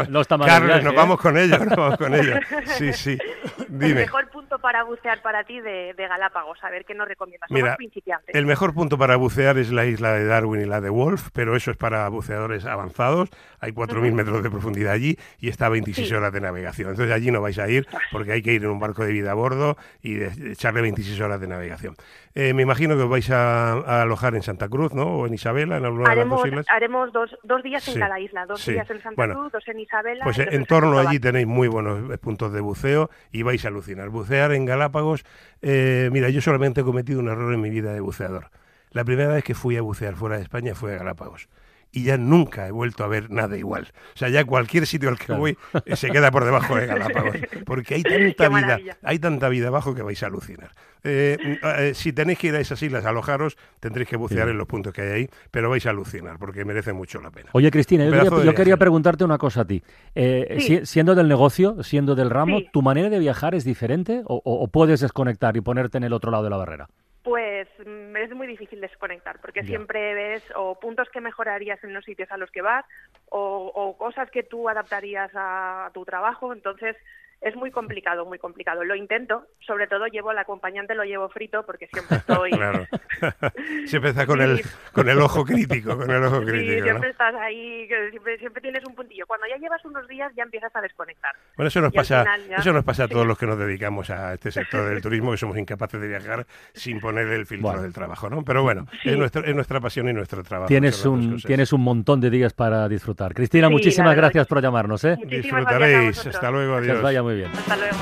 No, 0.08 0.20
está 0.20 0.36
mal, 0.36 0.48
el 0.48 0.52
Carlos, 0.54 0.82
nos 0.84 0.92
¿eh? 0.92 0.96
vamos 0.96 1.20
con 1.20 1.36
ello, 1.38 1.56
nos 1.64 1.76
vamos 1.76 1.96
con 1.98 2.14
ello. 2.14 2.34
Sí, 2.64 2.92
sí. 2.92 3.18
El 3.58 3.78
Dime. 3.78 3.94
mejor 4.00 4.28
punto 4.30 4.58
para 4.58 4.82
bucear 4.82 5.22
para 5.22 5.44
ti 5.44 5.60
de, 5.60 5.94
de 5.94 6.08
Galápagos, 6.08 6.58
a 6.64 6.70
ver 6.70 6.84
qué 6.84 6.94
nos 6.94 7.06
recomiendas. 7.06 7.46
Somos 7.48 7.62
Mira, 7.62 7.76
principiantes. 7.76 8.34
El 8.34 8.44
mejor 8.46 8.74
punto 8.74 8.98
para 8.98 9.14
bucear 9.16 9.56
es 9.58 9.70
la 9.70 9.84
isla 9.86 10.12
de 10.14 10.24
Darwin 10.26 10.62
y 10.62 10.64
la 10.66 10.80
de 10.80 10.90
Wolf, 10.90 11.28
pero 11.32 11.54
eso 11.54 11.70
es 11.70 11.76
para 11.76 12.08
buceadores 12.08 12.64
avanzados. 12.64 13.30
Hay 13.60 13.70
4.000 13.72 14.12
metros 14.12 14.42
de 14.42 14.50
profundidad 14.50 14.92
allí 14.94 15.16
y 15.38 15.48
está 15.48 15.66
a 15.66 15.68
26 15.68 16.08
Sí. 16.08 16.14
horas 16.14 16.32
de 16.32 16.40
navegación. 16.40 16.90
Entonces 16.90 17.14
allí 17.14 17.30
no 17.30 17.40
vais 17.40 17.58
a 17.58 17.68
ir 17.68 17.86
porque 18.10 18.32
hay 18.32 18.42
que 18.42 18.52
ir 18.52 18.64
en 18.64 18.70
un 18.70 18.80
barco 18.80 19.04
de 19.04 19.12
vida 19.12 19.27
a 19.28 19.34
bordo 19.34 19.76
y 20.02 20.14
de- 20.14 20.52
echarle 20.52 20.80
26 20.82 21.20
horas 21.20 21.40
de 21.40 21.46
navegación. 21.48 21.94
Eh, 22.34 22.54
me 22.54 22.62
imagino 22.62 22.96
que 22.96 23.02
os 23.02 23.08
vais 23.10 23.28
a, 23.30 23.72
a 23.72 24.02
alojar 24.02 24.34
en 24.34 24.42
Santa 24.42 24.68
Cruz, 24.68 24.92
¿no? 24.94 25.04
O 25.06 25.26
en 25.26 25.34
Isabela, 25.34 25.76
en 25.78 25.84
alguna 25.84 26.04
de 26.10 26.16
las 26.16 26.18
Haremos, 26.18 26.38
dos 26.40 26.48
islas. 26.48 26.66
haremos 26.68 27.12
dos, 27.12 27.36
dos 27.42 27.62
días 27.62 27.82
Sí, 27.82 27.92
en 27.92 28.00
cada 28.00 28.20
isla, 28.20 28.46
dos 28.46 28.60
sí. 28.60 28.72
días 28.72 28.88
en 28.90 29.00
Santa 29.02 29.14
Bueno, 29.16 29.34
Cruz, 29.34 29.52
dos 29.52 29.68
en 29.68 29.80
Isabela. 29.80 30.24
Pues 30.24 30.38
en 30.38 30.64
torno 30.66 30.98
allí 30.98 31.18
tenéis 31.18 31.46
muy 31.46 31.68
buenos 31.68 32.10
eh, 32.12 32.18
puntos 32.18 32.52
de 32.52 32.60
buceo 32.60 33.10
y 33.32 33.42
vais 33.42 33.64
a 33.64 33.68
alucinar. 33.68 34.08
Bucear 34.10 34.52
en 34.52 34.64
Galápagos, 34.66 35.24
eh, 35.62 36.10
mira, 36.12 36.28
yo 36.30 36.40
solamente 36.40 36.82
he 36.82 36.84
cometido 36.84 37.20
un 37.20 37.28
error 37.28 37.52
en 37.52 37.60
mi 37.60 37.70
vida 37.70 37.92
de 37.92 38.00
buceador. 38.00 38.50
La 38.90 39.04
primera 39.04 39.34
vez 39.34 39.44
que 39.44 39.54
fui 39.54 39.76
a 39.76 39.82
bucear 39.82 40.14
fuera 40.14 40.36
de 40.36 40.42
España 40.42 40.74
fue 40.74 40.94
a 40.94 40.98
Galápagos. 40.98 41.48
Y 41.90 42.04
ya 42.04 42.18
nunca 42.18 42.66
he 42.68 42.70
vuelto 42.70 43.02
a 43.02 43.08
ver 43.08 43.30
nada 43.30 43.56
igual. 43.56 43.88
O 44.14 44.18
sea, 44.18 44.28
ya 44.28 44.44
cualquier 44.44 44.86
sitio 44.86 45.08
al 45.08 45.18
que 45.18 45.24
Claro. 45.26 45.40
voy 45.40 45.56
eh, 45.86 45.96
se 45.96 46.10
queda 46.10 46.30
por 46.30 46.44
debajo 46.44 46.76
de 46.76 46.86
Galápagos. 46.86 47.36
Porque 47.66 47.94
hay 47.94 48.02
tanta 48.02 48.48
vida, 48.50 48.78
hay 49.02 49.18
tanta 49.18 49.48
vida 49.48 49.68
abajo 49.68 49.94
que 49.94 50.02
vais 50.02 50.22
a 50.22 50.26
alucinar. 50.26 50.72
Eh, 51.04 51.38
eh, 51.78 51.92
si 51.94 52.12
tenéis 52.12 52.38
que 52.38 52.48
ir 52.48 52.54
a 52.56 52.60
esas 52.60 52.82
islas 52.82 53.06
a 53.06 53.08
alojaros, 53.08 53.56
tendréis 53.80 54.08
que 54.08 54.16
bucear 54.16 54.46
Sí. 54.48 54.50
en 54.50 54.58
los 54.58 54.66
puntos 54.66 54.92
que 54.92 55.00
hay 55.00 55.08
ahí, 55.12 55.28
pero 55.50 55.70
vais 55.70 55.86
a 55.86 55.90
alucinar 55.90 56.38
porque 56.38 56.64
merece 56.66 56.92
mucho 56.92 57.20
la 57.22 57.30
pena. 57.30 57.50
Oye, 57.52 57.70
Cristina, 57.70 58.04
yo, 58.04 58.54
quería, 58.54 58.72
yo 58.72 58.78
preguntarte 58.78 59.24
una 59.24 59.38
cosa 59.38 59.62
a 59.62 59.64
ti. 59.64 59.82
Eh, 60.14 60.56
Sí. 60.60 60.66
si- 60.80 60.86
siendo 60.86 61.14
del 61.14 61.28
negocio, 61.28 61.82
siendo 61.82 62.14
del 62.14 62.28
ramo, 62.30 62.58
Sí. 62.58 62.68
¿tu 62.72 62.82
manera 62.82 63.08
de 63.08 63.18
viajar 63.18 63.54
es 63.54 63.64
diferente 63.64 64.22
o, 64.26 64.42
o- 64.44 64.62
o 64.62 64.68
puedes 64.68 65.00
desconectar 65.00 65.56
y 65.56 65.60
ponerte 65.62 65.96
en 65.98 66.04
el 66.04 66.12
otro 66.12 66.30
lado 66.30 66.44
de 66.44 66.50
la 66.50 66.56
barrera? 66.58 66.88
Pues 67.28 67.68
mm, 67.84 68.16
es 68.16 68.30
muy 68.34 68.46
difícil 68.46 68.80
desconectar, 68.80 69.38
porque 69.42 69.60
Ya. 69.60 69.66
siempre 69.68 70.14
ves 70.14 70.42
o 70.56 70.80
puntos 70.80 71.10
que 71.10 71.20
mejorarías 71.20 71.78
en 71.84 71.92
los 71.92 72.02
sitios 72.02 72.30
a 72.32 72.38
los 72.38 72.50
que 72.50 72.62
vas, 72.62 72.86
o, 73.26 73.66
o 73.74 73.98
cosas 73.98 74.30
que 74.30 74.44
tú 74.44 74.66
adaptarías 74.66 75.30
a, 75.34 75.84
a 75.84 75.90
tu 75.92 76.06
trabajo, 76.06 76.54
entonces 76.54 76.96
es 77.40 77.54
muy 77.56 77.70
complicado, 77.70 78.24
muy 78.26 78.38
complicado. 78.38 78.84
Lo 78.84 78.94
intento, 78.96 79.46
sobre 79.66 79.86
todo 79.86 80.06
llevo 80.06 80.30
al 80.30 80.38
acompañante, 80.38 80.94
lo 80.94 81.04
llevo 81.04 81.28
frito, 81.28 81.64
porque 81.64 81.86
siempre 81.88 82.16
estoy... 82.18 82.50
Claro. 82.58 82.86
siempre 83.86 84.10
está 84.10 84.26
con 84.26 84.40
el, 84.40 84.60
con 84.92 85.08
el 85.08 85.18
ojo 85.20 85.44
crítico, 85.44 85.96
con 85.96 86.10
el 86.10 86.22
ojo 86.24 86.40
Sí, 86.40 86.46
crítico, 86.46 86.78
¿no? 86.80 86.84
siempre 86.84 87.10
estás 87.10 87.34
ahí, 87.36 87.88
siempre, 88.10 88.38
siempre 88.38 88.62
tienes 88.62 88.84
un 88.84 88.94
puntillo. 88.94 89.26
Cuando 89.26 89.46
ya 89.48 89.56
llevas 89.56 89.84
unos 89.84 90.06
días 90.08 90.32
ya 90.36 90.42
empiezas 90.42 90.74
a 90.74 90.80
desconectar. 90.80 91.32
Bueno, 91.56 91.68
eso 91.68 91.80
nos 91.80 91.92
Y 91.92 91.96
pasa, 91.96 92.24
ya- 92.48 92.56
eso 92.56 92.72
nos 92.72 92.84
pasa 92.84 93.04
a 93.04 93.08
todos 93.08 93.26
los 93.26 93.38
que 93.38 93.46
nos 93.46 93.58
dedicamos 93.58 94.10
a 94.10 94.34
este 94.34 94.50
sector 94.50 94.88
del 94.88 95.00
turismo, 95.02 95.30
que 95.32 95.36
somos 95.36 95.56
incapaces 95.58 96.00
de 96.00 96.08
viajar 96.08 96.46
sin 96.74 97.00
poner 97.00 97.28
el 97.28 97.46
filtro 97.46 97.68
Bueno. 97.68 97.82
del 97.82 97.92
trabajo, 97.92 98.28
¿no? 98.30 98.44
Pero 98.44 98.62
bueno, 98.62 98.86
Sí. 99.02 99.10
es, 99.10 99.16
nuestra, 99.16 99.42
es 99.46 99.54
nuestra 99.54 99.80
pasión 99.80 100.08
y 100.08 100.12
nuestro 100.12 100.42
trabajo. 100.42 100.68
Tienes 100.68 101.04
un, 101.04 101.38
tienes 101.40 101.72
un 101.72 101.82
montón 101.82 102.20
de 102.20 102.30
días 102.30 102.52
para 102.54 102.88
disfrutar. 102.88 103.34
Cristina, 103.34 103.68
Sí, 103.68 103.72
muchísimas 103.72 104.16
gracias 104.16 104.46
por 104.46 104.60
llamarnos. 104.62 105.04
¿eh? 105.04 105.16
Muchísimas 105.18 105.60
Disfrutaréis. 105.60 106.26
Hasta 106.26 106.50
luego, 106.50 106.74
Que 106.80 106.90
adiós. 106.90 106.98
Muy 107.28 107.36
bien. 107.36 107.50
Hasta 107.54 107.76
luego. 107.76 107.96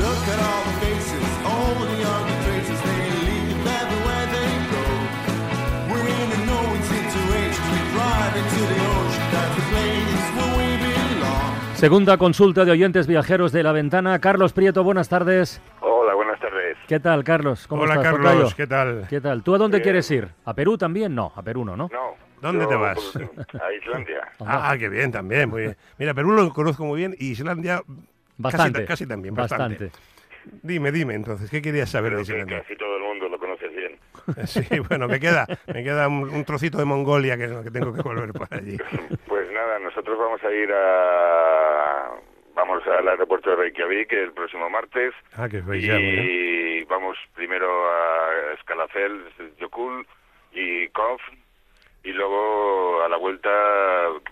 Look 0.00 0.24
at 0.28 0.40
all 0.42 0.62
the 0.68 0.74
faces, 0.84 1.26
all 1.46 1.74
the 1.80 1.94
young 2.02 2.26
traces, 2.44 2.78
they 2.82 3.06
leave 3.24 3.58
everywhere 3.64 4.26
they 4.34 4.50
go. 4.74 4.84
We're 5.90 6.08
in 6.08 6.28
a 6.32 6.40
no-win 6.44 6.82
situation, 6.82 7.64
we 7.72 7.80
drive 7.94 8.34
into 8.36 8.62
the 8.72 8.78
ocean, 8.84 9.26
that's 9.32 9.54
the 9.56 9.64
place 9.70 10.26
where 10.36 10.52
we 10.58 10.66
belong. 10.82 11.76
Segunda 11.76 12.16
consulta 12.18 12.64
de 12.64 12.72
oyentes 12.72 13.06
viajeros 13.06 13.52
de 13.52 13.62
la 13.62 13.72
ventana. 13.72 14.18
Carlos 14.18 14.52
Prieto, 14.52 14.82
buenas 14.84 15.08
tardes. 15.08 15.60
Hola, 15.80 16.14
buenas 16.14 16.38
tardes. 16.40 16.76
¿Qué 16.86 17.00
tal, 17.00 17.24
Carlos? 17.24 17.66
¿Cómo 17.66 17.82
Hola, 17.82 17.94
estás, 17.94 18.12
Carlos, 18.12 18.32
tocayo? 18.32 18.56
¿qué 18.56 18.66
tal? 18.66 19.06
¿Qué 19.08 19.20
tal? 19.20 19.42
¿Tú 19.42 19.54
a 19.54 19.58
dónde 19.58 19.78
Bien. 19.78 19.84
quieres 19.84 20.10
ir? 20.10 20.28
¿A 20.44 20.54
Perú 20.54 20.76
también? 20.76 21.14
No, 21.14 21.32
a 21.34 21.42
Perú 21.42 21.64
no, 21.64 21.76
¿no? 21.76 21.88
No. 21.92 22.23
¿Dónde 22.44 22.64
yo, 22.64 22.68
te 22.68 22.76
vas? 22.76 22.98
pues, 23.14 23.62
A 23.62 23.72
Islandia. 23.72 24.20
Ah, 24.46 24.76
qué 24.78 24.88
bien, 24.88 25.10
también, 25.10 25.48
muy 25.48 25.62
bien. 25.62 25.76
Mira, 25.98 26.12
Perú 26.14 26.32
lo 26.32 26.48
conozco 26.52 26.84
muy 26.84 26.98
bien 26.98 27.14
y 27.18 27.30
Islandia 27.32 27.82
Bastante. 28.36 28.80
casi, 28.80 28.86
casi 28.86 29.06
también, 29.06 29.34
bastante. 29.34 29.84
Bastante. 29.86 29.98
Dime, 30.62 30.92
dime, 30.92 31.14
entonces, 31.14 31.48
¿qué 31.50 31.62
querías 31.62 31.88
saber 31.90 32.12
Creo 32.12 32.18
de 32.20 32.26
que 32.26 32.32
Islandia? 32.32 32.60
casi 32.62 32.76
todo 32.76 32.96
el 32.98 33.02
mundo 33.02 33.28
lo 33.28 33.38
conoce 33.38 33.68
bien. 33.68 33.98
Sí, 34.46 34.78
bueno, 34.88 35.08
me 35.08 35.18
queda, 35.20 35.46
me 35.72 35.82
queda 35.82 36.06
un, 36.08 36.28
un 36.28 36.44
trocito 36.44 36.76
de 36.78 36.84
Mongolia 36.84 37.36
que, 37.38 37.48
que 37.64 37.70
tengo 37.70 37.92
que 37.94 38.02
volver 38.02 38.32
por 38.32 38.48
allí. 38.52 38.76
Pues 39.26 39.50
nada, 39.52 39.78
nosotros 39.78 40.18
vamos 40.18 40.42
a 40.44 40.50
ir 40.52 40.70
a... 40.72 42.10
Vamos 42.54 42.82
al 42.86 43.08
aeropuerto 43.08 43.50
de 43.50 43.56
Reykjavik 43.56 44.12
el 44.12 44.32
próximo 44.32 44.68
martes 44.70 45.12
Ah, 45.36 45.48
que 45.48 45.60
bien. 45.60 46.00
y 46.00 46.84
vamos 46.84 47.16
primero 47.34 47.66
a 47.90 48.56
Scalafel, 48.62 49.24
Jokul 49.60 50.06
y 50.52 50.86
Kof 50.88 51.20
y 52.04 52.12
luego 52.12 53.02
a 53.02 53.08
la 53.08 53.16
vuelta 53.16 53.50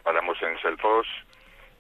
paramos 0.03 0.41
en 0.43 0.59
Selfos 0.61 1.07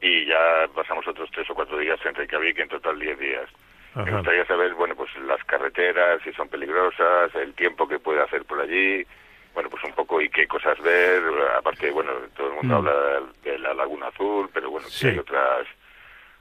y 0.00 0.26
ya 0.26 0.66
pasamos 0.74 1.06
otros 1.06 1.30
tres 1.32 1.48
o 1.50 1.54
cuatro 1.54 1.78
días 1.78 2.00
en 2.04 2.14
Reykjavik, 2.14 2.58
en 2.58 2.68
total 2.68 2.98
diez 2.98 3.18
días. 3.18 3.48
Me 3.94 4.02
Ajá. 4.02 4.10
gustaría 4.16 4.46
saber, 4.46 4.74
bueno, 4.74 4.96
pues 4.96 5.10
las 5.26 5.44
carreteras, 5.44 6.20
si 6.24 6.32
son 6.32 6.48
peligrosas, 6.48 7.34
el 7.34 7.52
tiempo 7.54 7.86
que 7.86 7.98
puede 7.98 8.22
hacer 8.22 8.44
por 8.46 8.58
allí, 8.60 9.06
bueno, 9.54 9.68
pues 9.68 9.84
un 9.84 9.92
poco 9.92 10.20
y 10.22 10.30
qué 10.30 10.48
cosas 10.48 10.80
ver, 10.80 11.22
aparte, 11.58 11.90
bueno, 11.90 12.10
todo 12.34 12.48
el 12.48 12.54
mundo 12.54 12.74
Mm. 12.74 12.78
habla 12.88 13.22
de 13.44 13.58
la 13.58 13.74
Laguna 13.74 14.06
Azul, 14.08 14.48
pero 14.52 14.70
bueno, 14.70 14.88
Sí. 14.88 15.08
hay 15.08 15.18
otras 15.18 15.66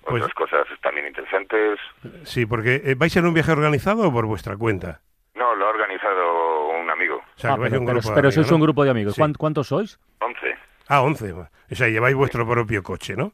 Pues- 0.04 0.24
otras 0.24 0.34
cosas 0.34 0.66
también 0.82 1.06
interesantes. 1.08 1.78
Sí, 2.24 2.46
porque 2.48 2.82
eh, 2.86 2.96
¿vais 2.98 3.16
en 3.18 3.26
un 3.26 3.34
viaje 3.34 3.52
organizado 3.52 4.08
o 4.08 4.12
por 4.14 4.26
vuestra 4.26 4.56
cuenta? 4.58 5.02
No, 5.36 5.54
lo 5.54 5.68
ha 5.68 5.70
organizado 5.70 6.61
amigo, 6.92 7.16
O 7.18 7.40
sea, 7.40 7.54
Ah, 7.54 7.58
pero, 7.58 7.80
un 7.80 7.86
pero- 7.86 8.00
grupo 8.00 8.10
de 8.10 8.16
pero 8.16 8.28
amigos, 8.28 8.34
sois 8.36 8.50
¿no? 8.50 8.56
un 8.56 8.62
grupo 8.62 8.84
de 8.84 8.90
amigos. 8.92 9.16
Sí. 9.16 9.22
¿Cuán- 9.22 9.34
¿Cuántos 9.34 9.68
sois? 9.68 10.00
11. 10.20 10.56
Ah, 10.88 11.02
11. 11.02 11.32
O 11.34 11.48
sea, 11.70 11.88
lleváis 11.88 12.16
vuestro 12.16 12.48
propio 12.48 12.84
coche, 12.84 13.16
¿no? 13.16 13.34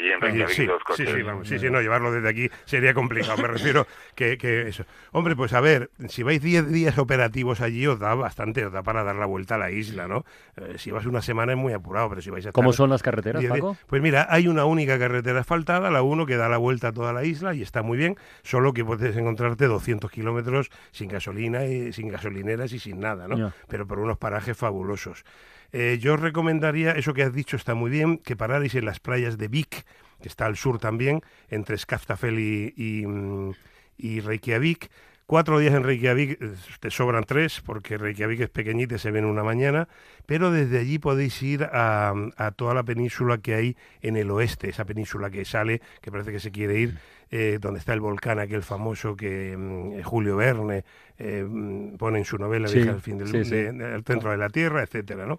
Allí 0.00 0.12
en 0.12 0.20
Reykjavik 0.20 0.54
sí, 0.56 0.66
dos 0.66 0.78
sí, 0.78 0.84
coches. 0.86 1.10
sí, 1.14 1.22
vamos, 1.22 1.48
sí, 1.48 1.58
sí, 1.58 1.70
no, 1.70 1.80
llevarlo 1.80 2.10
desde 2.12 2.28
aquí 2.28 2.48
sería 2.64 2.94
complicado, 2.94 3.36
me 3.36 3.48
refiero 3.48 3.86
que, 4.14 4.38
que 4.38 4.68
eso. 4.68 4.84
Hombre, 5.12 5.36
pues 5.36 5.52
a 5.52 5.60
ver, 5.60 5.90
si 6.08 6.22
vais 6.22 6.40
10 6.40 6.68
días 6.70 6.96
operativos 6.98 7.60
allí 7.60 7.86
os 7.86 7.98
da 7.98 8.14
bastante, 8.14 8.64
os 8.64 8.72
da 8.72 8.82
para 8.82 9.04
dar 9.04 9.16
la 9.16 9.26
vuelta 9.26 9.56
a 9.56 9.58
la 9.58 9.70
isla, 9.70 10.08
¿no? 10.08 10.24
Eh, 10.56 10.74
si 10.78 10.90
vas 10.90 11.04
una 11.06 11.20
semana 11.22 11.52
es 11.52 11.58
muy 11.58 11.72
apurado, 11.72 12.08
pero 12.08 12.22
si 12.22 12.30
vais 12.30 12.46
a 12.46 12.52
¿Cómo 12.52 12.72
son 12.72 12.90
las 12.90 13.02
carreteras, 13.02 13.40
10 13.40 13.52
días- 13.52 13.60
Paco? 13.62 13.76
Pues 13.86 14.00
mira, 14.00 14.26
hay 14.30 14.48
una 14.48 14.64
única 14.64 14.98
carretera 14.98 15.40
asfaltada, 15.40 15.90
la 15.90 16.02
1 16.02 16.24
que 16.26 16.36
da 16.36 16.48
la 16.48 16.56
vuelta 16.56 16.88
a 16.88 16.92
toda 16.92 17.12
la 17.12 17.24
isla 17.24 17.54
y 17.54 17.62
está 17.62 17.82
muy 17.82 17.98
bien, 17.98 18.16
solo 18.42 18.72
que 18.72 18.84
puedes 18.84 19.16
encontrarte 19.16 19.66
200 19.66 20.10
kilómetros 20.10 20.70
sin 20.92 21.08
gasolina, 21.08 21.64
y, 21.66 21.92
sin 21.92 22.08
gasolineras 22.08 22.72
y 22.72 22.78
sin 22.78 23.00
nada, 23.00 23.28
¿no? 23.28 23.52
Pero 23.68 23.86
por 23.86 23.98
unos 23.98 24.16
parajes 24.18 24.56
fabulosos. 24.56 25.24
Eh, 25.72 25.98
yo 26.00 26.14
os 26.14 26.20
recomendaría, 26.20 26.92
eso 26.92 27.14
que 27.14 27.22
has 27.22 27.32
dicho 27.32 27.56
está 27.56 27.74
muy 27.74 27.90
bien, 27.90 28.18
que 28.18 28.36
pararais 28.36 28.74
en 28.74 28.84
las 28.84 29.00
playas 29.00 29.38
de 29.38 29.48
Vik, 29.48 29.84
que 30.20 30.28
está 30.28 30.46
al 30.46 30.56
sur 30.56 30.78
también, 30.78 31.22
entre 31.48 31.78
Skaftafell 31.78 32.38
y, 32.38 32.74
y, 32.76 33.06
mm, 33.06 33.52
y 33.98 34.20
Reykjavik. 34.20 34.90
Cuatro 35.30 35.60
días 35.60 35.74
en 35.74 35.84
Reykjavik, 35.84 36.42
eh, 36.42 36.50
te 36.80 36.90
sobran 36.90 37.22
tres, 37.22 37.60
porque 37.64 37.96
Reykjavik 37.96 38.40
es 38.40 38.48
pequeñita 38.50 38.96
y 38.96 38.98
se 38.98 39.12
ve 39.12 39.20
en 39.20 39.26
una 39.26 39.44
mañana, 39.44 39.86
pero 40.26 40.50
desde 40.50 40.80
allí 40.80 40.98
podéis 40.98 41.40
ir 41.40 41.62
a, 41.72 42.12
a 42.36 42.50
toda 42.50 42.74
la 42.74 42.82
península 42.82 43.38
que 43.38 43.54
hay 43.54 43.76
en 44.02 44.16
el 44.16 44.28
oeste, 44.32 44.68
esa 44.68 44.84
península 44.84 45.30
que 45.30 45.44
sale, 45.44 45.82
que 46.00 46.10
parece 46.10 46.32
que 46.32 46.40
se 46.40 46.50
quiere 46.50 46.80
ir, 46.80 46.98
eh, 47.30 47.58
donde 47.60 47.78
está 47.78 47.92
el 47.92 48.00
volcán 48.00 48.40
aquel 48.40 48.64
famoso 48.64 49.14
que 49.14 49.56
mm, 49.56 50.02
Julio 50.02 50.34
Verne 50.34 50.82
eh, 51.16 51.46
mm, 51.48 51.94
pone 51.96 52.18
en 52.18 52.24
su 52.24 52.36
novela 52.36 52.66
Sí, 52.66 52.78
Viaje 52.78 52.90
al 52.90 53.00
fin 53.00 53.18
del 53.18 53.28
sí, 53.28 53.44
sí. 53.44 53.50
de- 53.52 53.70
del 53.72 54.02
centro 54.02 54.32
de 54.32 54.36
la 54.36 54.48
Tierra, 54.48 54.82
etcétera, 54.82 55.26
¿no? 55.26 55.38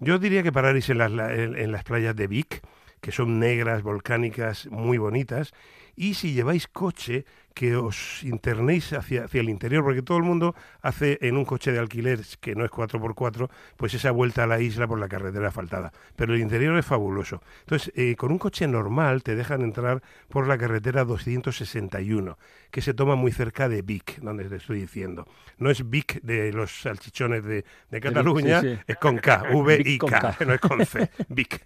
Yo 0.00 0.18
diría 0.18 0.42
que 0.42 0.50
pararéis 0.50 0.88
en 0.88 0.96
las, 0.96 1.12
la- 1.12 1.34
en, 1.34 1.58
en 1.58 1.72
las 1.72 1.84
playas 1.84 2.16
de 2.16 2.26
Vic, 2.26 2.62
que 3.02 3.12
son 3.12 3.38
negras, 3.38 3.82
volcánicas, 3.82 4.66
muy 4.70 4.96
bonitas, 4.96 5.52
y 5.96 6.14
si 6.14 6.32
lleváis 6.32 6.68
coche, 6.68 7.24
que 7.56 7.74
os 7.74 8.22
internéis 8.22 8.92
hacia, 8.92 9.24
hacia 9.24 9.40
el 9.40 9.48
interior, 9.48 9.82
porque 9.82 10.02
todo 10.02 10.18
el 10.18 10.24
mundo 10.24 10.54
hace 10.82 11.18
en 11.22 11.38
un 11.38 11.46
coche 11.46 11.72
de 11.72 11.78
alquiler 11.78 12.20
que 12.38 12.54
no 12.54 12.66
es 12.66 12.70
4x4, 12.70 13.48
pues 13.78 13.94
esa 13.94 14.10
vuelta 14.10 14.44
a 14.44 14.46
la 14.46 14.60
isla 14.60 14.86
por 14.86 15.00
la 15.00 15.08
carretera 15.08 15.48
asfaltada. 15.48 15.90
Pero 16.16 16.34
el 16.34 16.42
interior 16.42 16.76
es 16.76 16.84
fabuloso. 16.84 17.40
Entonces, 17.60 17.90
eh, 17.96 18.14
con 18.14 18.30
un 18.30 18.36
coche 18.36 18.68
normal 18.68 19.22
te 19.22 19.34
dejan 19.34 19.62
entrar 19.62 20.02
por 20.28 20.46
la 20.46 20.58
carretera 20.58 21.04
261, 21.04 22.36
que 22.70 22.82
se 22.82 22.92
toma 22.92 23.14
muy 23.14 23.32
cerca 23.32 23.70
de 23.70 23.80
Vic, 23.80 24.18
donde 24.20 24.44
te 24.50 24.56
estoy 24.56 24.80
diciendo. 24.80 25.26
No 25.56 25.70
es 25.70 25.88
Vic 25.88 26.20
de 26.20 26.52
los 26.52 26.82
salchichones 26.82 27.42
de, 27.42 27.64
de 27.90 28.00
Cataluña, 28.02 28.60
sí, 28.60 28.74
sí. 28.74 28.80
es 28.86 28.96
con 28.98 29.16
K, 29.16 29.44
V 29.54 29.78
Vic 29.78 29.86
I 29.86 29.96
con 29.98 30.10
K, 30.10 30.20
K. 30.20 30.44
no 30.44 30.52
es 30.52 30.60
con 30.60 30.84
C, 30.84 31.08
Vic. 31.30 31.64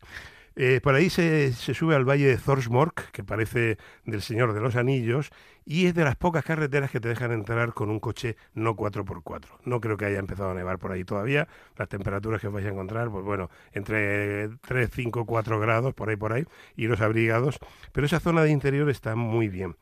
Eh, 0.57 0.81
por 0.83 0.95
ahí 0.95 1.11
se, 1.11 1.53
se 1.53 1.75
sube 1.75 1.95
al 1.95 2.09
valle 2.09 2.27
de 2.27 2.37
Thorsmork, 2.37 3.11
que 3.13 3.25
parece 3.25 3.79
del 4.05 4.23
Señor 4.23 4.53
de 4.53 4.61
los 4.61 4.77
Anillos, 4.77 5.31
y 5.65 5.87
es 5.87 5.95
de 5.95 6.05
las 6.05 6.17
pocas 6.17 6.45
carreteras 6.45 6.91
que 6.91 7.01
te 7.01 7.09
dejan 7.09 7.33
entrar 7.33 7.73
con 7.75 7.91
un 7.91 8.01
coche 8.01 8.37
no 8.55 8.75
4x4. 8.75 9.47
No 9.65 9.81
creo 9.81 9.97
que 9.97 10.07
haya 10.07 10.19
empezado 10.19 10.51
a 10.51 10.55
nevar 10.55 10.79
por 10.79 10.93
ahí 10.93 11.05
todavía. 11.05 11.47
Las 11.77 11.89
temperaturas 11.89 12.41
que 12.41 12.49
vais 12.49 12.67
a 12.67 12.71
encontrar, 12.71 13.11
pues 13.11 13.25
bueno, 13.25 13.51
entre 13.73 14.49
3, 14.67 14.91
5, 14.93 15.27
4 15.27 15.61
grados, 15.61 15.95
por 15.95 16.09
ahí, 16.09 16.17
por 16.17 16.33
ahí, 16.33 16.45
y 16.77 16.87
los 16.87 17.01
abrigados. 17.01 17.59
Pero 17.93 18.07
esa 18.07 18.21
zona 18.21 18.43
de 18.43 18.51
interior 18.51 18.91
está 18.91 19.15
muy 19.15 19.49
bien. 19.49 19.77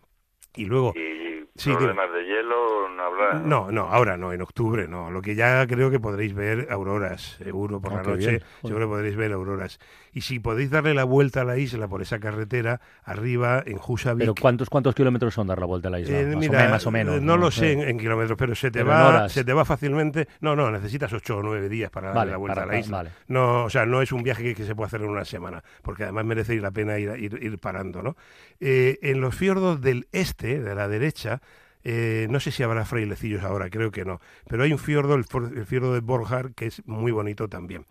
Y 0.55 0.67
luego... 0.67 0.93
Sí, 1.59 1.71
problemas 1.73 2.13
de 2.13 2.25
hielo, 2.25 2.89
no 2.89 3.03
habrá. 3.03 3.35
No, 3.41 3.71
no, 3.73 3.89
ahora 3.89 4.17
no, 4.17 4.33
en 4.33 4.41
octubre 4.43 4.87
no. 4.89 5.11
Lo 5.11 5.21
que 5.21 5.35
ya 5.35 5.67
creo 5.67 5.91
que 5.91 5.99
podréis 6.01 6.33
ver 6.35 6.69
auroras, 6.71 7.37
seguro, 7.43 7.81
por 7.81 7.93
Ah, 7.93 7.97
la 7.97 8.03
noche, 8.05 8.31
bien. 8.31 8.43
Seguro 8.63 8.89
podréis 8.89 9.17
ver 9.17 9.33
auroras. 9.33 9.81
Y 10.13 10.21
si 10.23 10.39
podéis 10.39 10.71
darle 10.71 10.95
la 10.95 11.05
vuelta 11.05 11.41
a 11.43 11.45
la 11.45 11.59
isla 11.59 11.89
por 11.89 12.01
esa 12.01 12.19
carretera, 12.21 12.81
arriba 13.05 13.63
en 13.67 13.79
Husavik. 13.87 14.21
¿Pero 14.21 14.35
cuántos, 14.41 14.71
cuántos 14.71 14.95
kilómetros 14.95 15.35
son 15.35 15.47
dar 15.49 15.59
la 15.59 15.67
vuelta 15.67 15.89
a 15.89 15.91
la 15.91 16.01
isla? 16.01 16.17
eh, 16.19 16.27
más, 16.27 16.35
o 16.37 16.39
mira, 16.39 16.59
me- 16.65 16.69
más 16.71 16.87
o 16.87 16.91
menos. 16.91 17.17
eh, 17.17 17.21
no, 17.21 17.37
lo 17.37 17.51
sé 17.51 17.73
en, 17.73 17.81
en 17.81 17.99
kilómetros, 17.99 18.39
pero 18.39 18.55
se 18.55 18.71
te 18.71 18.79
Pero 18.79 18.91
va, 18.91 19.29
se 19.29 19.45
te 19.45 19.53
va 19.53 19.65
fácilmente. 19.65 20.29
No, 20.41 20.55
no, 20.57 20.71
necesitas 20.71 21.13
ocho 21.13 21.39
o 21.39 21.43
nueve 21.43 21.69
días 21.69 21.91
para 21.91 22.09
darle 22.09 22.21
Vale, 22.21 22.31
la 22.31 22.37
vuelta 22.39 22.55
para- 22.63 22.71
a 22.71 22.75
la 22.75 22.79
isla. 22.81 22.97
vale. 22.99 23.11
No, 23.27 23.65
o 23.65 23.71
sea, 23.71 23.85
no 23.85 24.01
es 24.01 24.13
un 24.13 24.23
viaje 24.23 24.43
que, 24.45 24.55
que 24.55 24.65
se 24.65 24.75
puede 24.75 24.87
hacer 24.87 25.03
en 25.03 25.09
una 25.11 25.25
semana, 25.25 25.63
porque 25.83 26.05
además 26.05 26.25
merece 26.25 26.57
la 26.61 26.71
pena 26.71 26.99
ir, 26.99 27.11
ir, 27.19 27.39
ir 27.43 27.59
parando, 27.59 28.03
¿no? 28.03 28.17
Eh, 28.61 28.99
en 29.03 29.21
los 29.21 29.35
fiordos 29.35 29.81
del 29.81 30.09
este, 30.13 30.61
de 30.61 30.75
la 30.75 30.89
derecha, 30.89 31.41
eh, 31.85 32.27
no 32.31 32.41
sé 32.41 32.51
si 32.51 32.63
habrá 32.63 32.85
frailecillos 32.85 33.43
ahora, 33.45 33.71
creo 33.71 33.91
que 33.91 34.05
no, 34.05 34.21
pero 34.49 34.63
hay 34.65 34.73
un 34.73 34.79
fiordo, 34.79 35.15
el, 35.15 35.25
for- 35.25 35.53
el 35.57 35.67
fiordo 35.67 35.95
de 35.95 36.01
Borjar, 36.01 36.53
que 36.55 36.67
es 36.67 36.83
muy 36.87 37.13
bonito 37.13 37.49
también. 37.49 37.87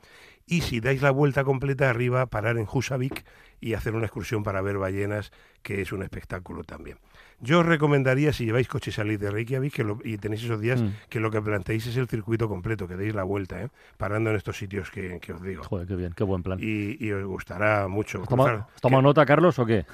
Y 0.50 0.62
si 0.62 0.80
dais 0.80 1.02
la 1.02 1.12
vuelta 1.12 1.44
completa 1.44 1.90
arriba, 1.90 2.26
parar 2.28 2.58
en 2.58 2.68
Husavik 2.72 3.26
y 3.60 3.74
hacer 3.74 3.96
una 3.96 4.06
excursión 4.06 4.44
para 4.44 4.62
ver 4.62 4.78
ballenas, 4.78 5.32
que 5.62 5.82
es 5.82 5.92
un 5.92 6.04
espectáculo 6.04 6.64
también. 6.64 6.98
Yo 7.42 7.60
os 7.60 7.66
recomendaría, 7.66 8.32
si 8.32 8.46
lleváis 8.46 8.68
coche 8.70 8.90
y 8.90 8.94
salís 8.94 9.20
de 9.20 9.30
Reykjavik 9.30 9.74
que 9.74 9.84
lo- 9.84 10.00
y 10.06 10.18
tenéis 10.18 10.44
esos 10.44 10.62
días, 10.62 10.82
Mm. 10.82 10.90
que 11.10 11.20
lo 11.20 11.32
que 11.32 11.42
planteéis 11.42 11.88
es 11.88 11.98
el 11.98 12.08
circuito 12.08 12.48
completo, 12.48 12.88
que 12.88 12.96
deis 12.96 13.14
la 13.14 13.24
vuelta, 13.24 13.62
¿eh? 13.62 13.68
parando 13.98 14.30
en 14.30 14.38
estos 14.38 14.58
sitios 14.58 14.90
que, 14.90 15.20
que 15.20 15.34
os 15.34 15.42
digo. 15.42 15.64
Joder, 15.64 15.86
qué 15.86 15.96
bien, 15.98 16.14
qué 16.16 16.24
buen 16.24 16.42
plan. 16.44 16.58
Y, 16.62 16.96
y 17.06 17.12
os 17.12 17.26
gustará 17.26 17.88
mucho. 17.90 18.22
¿Has 18.22 18.30
tomado, 18.30 18.50
cruzar- 18.50 18.68
has 18.74 18.82
tomado 18.82 19.02
nota, 19.02 19.26
Carlos, 19.26 19.60
o 19.60 19.66
qué? 19.66 19.86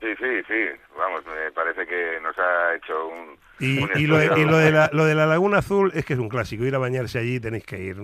Sí. 0.00 0.06
Parece 1.80 1.86
que 1.86 2.20
nos 2.20 2.36
ha 2.38 2.74
hecho 2.74 3.06
un. 3.08 3.40
Y, 3.62 3.78
un 3.82 3.90
y 3.94 4.06
lo, 4.06 4.16
de, 4.16 4.24
estudio. 4.24 4.46
y 4.46 4.50
lo 4.50 4.56
de 4.56 4.70
la, 4.72 4.88
lo 4.90 5.04
de 5.04 5.14
la 5.14 5.26
Laguna 5.26 5.58
Azul 5.58 5.92
es 5.94 6.06
que 6.06 6.14
es 6.14 6.18
un 6.18 6.30
clásico. 6.30 6.64
Ir 6.64 6.74
a 6.74 6.78
bañarse 6.78 7.18
allí 7.18 7.40
tenéis 7.40 7.64
que 7.64 7.78
ir. 7.78 7.96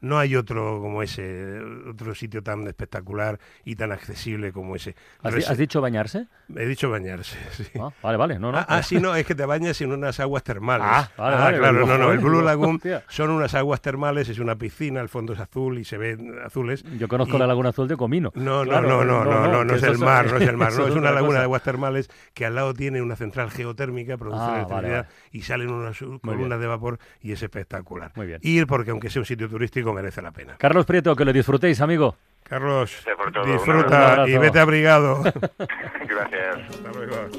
No 0.00 0.18
hay 0.18 0.34
otro 0.34 0.80
como 0.80 1.04
ese, 1.04 1.60
otro 1.88 2.16
sitio 2.16 2.42
tan 2.42 2.66
espectacular 2.66 3.38
y 3.64 3.76
tan 3.76 3.92
accesible 3.92 4.50
como 4.52 4.74
ese. 4.74 4.96
¿Has, 5.22 5.32
di- 5.34 5.40
Res- 5.40 5.50
has 5.50 5.58
dicho 5.58 5.80
bañarse? 5.80 6.26
He 6.56 6.66
dicho 6.66 6.90
bañarse, 6.90 7.38
sí. 7.52 7.64
Ah, 7.80 7.90
vale, 8.02 8.18
vale. 8.18 8.38
No, 8.40 8.50
no. 8.50 8.58
Ah, 8.58 8.66
ah, 8.68 8.82
sí, 8.82 8.98
no, 8.98 9.14
es 9.14 9.24
que 9.24 9.36
te 9.36 9.46
bañas 9.46 9.80
en 9.82 9.92
unas 9.92 10.18
aguas 10.18 10.42
termales. 10.42 10.86
Ah, 10.90 11.08
vale, 11.16 11.36
vale, 11.36 11.58
claro, 11.58 11.86
no, 11.86 11.96
no, 11.98 12.10
el 12.12 12.18
Blue 12.18 12.42
Lagoon 12.42 12.80
son 13.08 13.30
unas 13.30 13.54
aguas 13.54 13.80
termales, 13.80 14.28
es 14.28 14.40
una 14.40 14.56
piscina, 14.56 15.00
el 15.00 15.08
fondo 15.08 15.32
es 15.34 15.38
azul 15.38 15.78
y 15.78 15.84
se 15.84 15.96
ven 15.96 16.40
azules. 16.44 16.82
Yo 16.98 17.06
conozco 17.06 17.36
Y- 17.36 17.38
la 17.38 17.46
Laguna 17.46 17.68
Azul 17.68 17.86
de 17.86 17.96
Comino. 17.96 18.32
No, 18.34 18.64
Claro, 18.64 18.88
no, 18.88 19.04
no, 19.04 19.24
no, 19.24 19.30
no, 19.30 19.46
no, 19.48 19.64
no, 19.64 19.74
es 19.74 19.82
el 19.84 19.98
mar, 19.98 20.26
no 20.26 20.38
es 20.38 20.48
el 20.48 20.56
mar, 20.56 20.72
no, 20.72 20.88
es 20.88 20.94
una 20.96 21.12
laguna 21.12 21.26
cosa. 21.28 21.38
de 21.38 21.44
aguas 21.44 21.62
termales 21.62 22.10
que 22.34 22.44
al 22.46 22.56
lado 22.56 22.74
tiene 22.74 23.00
una 23.00 23.14
central 23.24 23.50
geotérmica, 23.50 24.16
produce 24.18 24.42
Ah, 24.42 24.56
electricidad 24.56 25.04
vale, 25.04 25.08
y 25.32 25.42
salen 25.42 25.70
unas 25.70 25.98
columnas 26.22 26.60
de 26.60 26.66
vapor 26.66 26.98
y 27.22 27.32
es 27.32 27.42
espectacular. 27.42 28.12
Muy 28.14 28.26
bien. 28.26 28.38
Ir 28.42 28.66
porque 28.66 28.90
aunque 28.90 29.08
sea 29.08 29.20
un 29.20 29.26
sitio 29.26 29.48
turístico 29.48 29.92
merece 29.94 30.20
la 30.20 30.30
pena. 30.30 30.56
Carlos 30.58 30.84
Prieto, 30.84 31.16
que 31.16 31.24
lo 31.24 31.32
disfrutéis, 31.32 31.80
amigo. 31.80 32.16
Carlos, 32.42 32.94
todo, 33.32 33.46
disfruta 33.46 34.28
y 34.28 34.36
vete 34.36 34.60
abrigado. 34.60 35.22
Gracias. 36.06 36.56
Hasta 36.68 36.92
luego. 36.92 37.30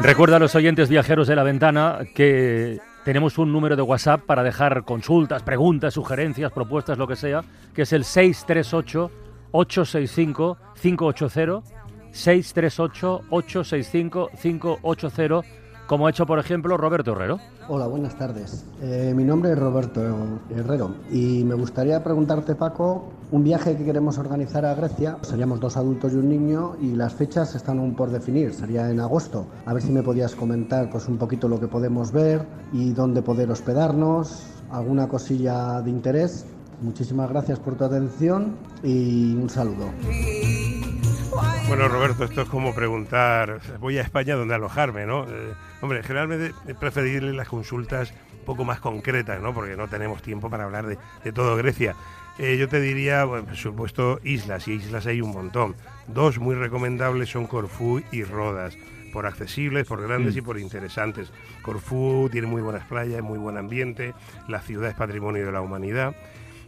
Recuerda 0.00 0.36
a 0.36 0.38
los 0.38 0.54
oyentes 0.54 0.88
viajeros 0.88 1.26
de 1.26 1.36
la 1.36 1.42
ventana 1.42 1.98
que 2.14 2.78
tenemos 3.04 3.36
un 3.38 3.52
número 3.52 3.76
de 3.76 3.82
WhatsApp 3.82 4.22
para 4.22 4.42
dejar 4.42 4.84
consultas, 4.84 5.42
preguntas, 5.42 5.94
sugerencias, 5.94 6.50
propuestas, 6.50 6.96
lo 6.96 7.06
que 7.06 7.16
sea, 7.16 7.44
que 7.74 7.82
es 7.82 7.92
el 7.92 8.04
638 8.04 9.10
865 9.52 10.56
580 10.80 11.62
638 12.10 13.24
865 13.30 14.30
580 14.40 15.63
como 15.86 16.06
ha 16.06 16.10
hecho, 16.10 16.26
por 16.26 16.38
ejemplo, 16.38 16.76
Roberto 16.76 17.12
Herrero. 17.12 17.38
Hola, 17.68 17.86
buenas 17.86 18.16
tardes. 18.16 18.64
Eh, 18.82 19.12
mi 19.14 19.24
nombre 19.24 19.52
es 19.52 19.58
Roberto 19.58 20.02
Herrero 20.50 20.94
y 21.10 21.44
me 21.44 21.54
gustaría 21.54 22.02
preguntarte, 22.02 22.54
Paco, 22.54 23.10
un 23.30 23.44
viaje 23.44 23.76
que 23.76 23.84
queremos 23.84 24.18
organizar 24.18 24.64
a 24.64 24.74
Grecia. 24.74 25.18
Seríamos 25.22 25.60
dos 25.60 25.76
adultos 25.76 26.12
y 26.12 26.16
un 26.16 26.28
niño 26.28 26.76
y 26.80 26.92
las 26.92 27.14
fechas 27.14 27.54
están 27.54 27.78
aún 27.78 27.94
por 27.94 28.10
definir. 28.10 28.52
Sería 28.54 28.90
en 28.90 29.00
agosto. 29.00 29.46
A 29.66 29.72
ver 29.72 29.82
si 29.82 29.90
me 29.90 30.02
podías 30.02 30.34
comentar 30.34 30.90
pues, 30.90 31.08
un 31.08 31.18
poquito 31.18 31.48
lo 31.48 31.60
que 31.60 31.68
podemos 31.68 32.12
ver 32.12 32.46
y 32.72 32.92
dónde 32.92 33.22
poder 33.22 33.50
hospedarnos, 33.50 34.42
alguna 34.70 35.08
cosilla 35.08 35.80
de 35.80 35.90
interés. 35.90 36.46
Muchísimas 36.80 37.30
gracias 37.30 37.58
por 37.58 37.76
tu 37.76 37.84
atención 37.84 38.56
y 38.82 39.34
un 39.34 39.48
saludo. 39.48 39.86
Bueno, 41.68 41.88
Roberto, 41.88 42.24
esto 42.24 42.42
es 42.42 42.48
como 42.48 42.74
preguntar, 42.74 43.60
voy 43.80 43.98
a 43.98 44.02
España 44.02 44.36
donde 44.36 44.54
alojarme, 44.54 45.06
¿no? 45.06 45.24
Eh, 45.24 45.54
hombre, 45.80 46.02
generalmente 46.02 46.54
es 46.68 46.76
preferible 46.76 47.32
las 47.32 47.48
consultas 47.48 48.12
un 48.38 48.44
poco 48.44 48.64
más 48.64 48.80
concretas, 48.80 49.40
¿no? 49.40 49.54
Porque 49.54 49.76
no 49.76 49.88
tenemos 49.88 50.22
tiempo 50.22 50.50
para 50.50 50.64
hablar 50.64 50.86
de, 50.86 50.98
de 51.24 51.32
todo 51.32 51.56
Grecia. 51.56 51.96
Eh, 52.38 52.56
yo 52.58 52.68
te 52.68 52.80
diría, 52.80 53.24
bueno, 53.24 53.46
por 53.46 53.56
supuesto, 53.56 54.20
islas, 54.24 54.68
y 54.68 54.72
islas 54.74 55.06
hay 55.06 55.20
un 55.20 55.30
montón. 55.32 55.74
Dos 56.06 56.38
muy 56.38 56.54
recomendables 56.54 57.30
son 57.30 57.46
Corfú 57.46 58.02
y 58.12 58.24
Rodas, 58.24 58.76
por 59.12 59.26
accesibles, 59.26 59.86
por 59.86 60.02
grandes 60.02 60.34
Mm. 60.34 60.38
y 60.38 60.42
por 60.42 60.58
interesantes. 60.58 61.32
Corfú 61.62 62.28
tiene 62.30 62.46
muy 62.46 62.60
buenas 62.60 62.84
playas, 62.86 63.22
muy 63.22 63.38
buen 63.38 63.56
ambiente, 63.56 64.12
la 64.48 64.60
ciudad 64.60 64.90
es 64.90 64.96
patrimonio 64.96 65.46
de 65.46 65.52
la 65.52 65.62
humanidad. 65.62 66.14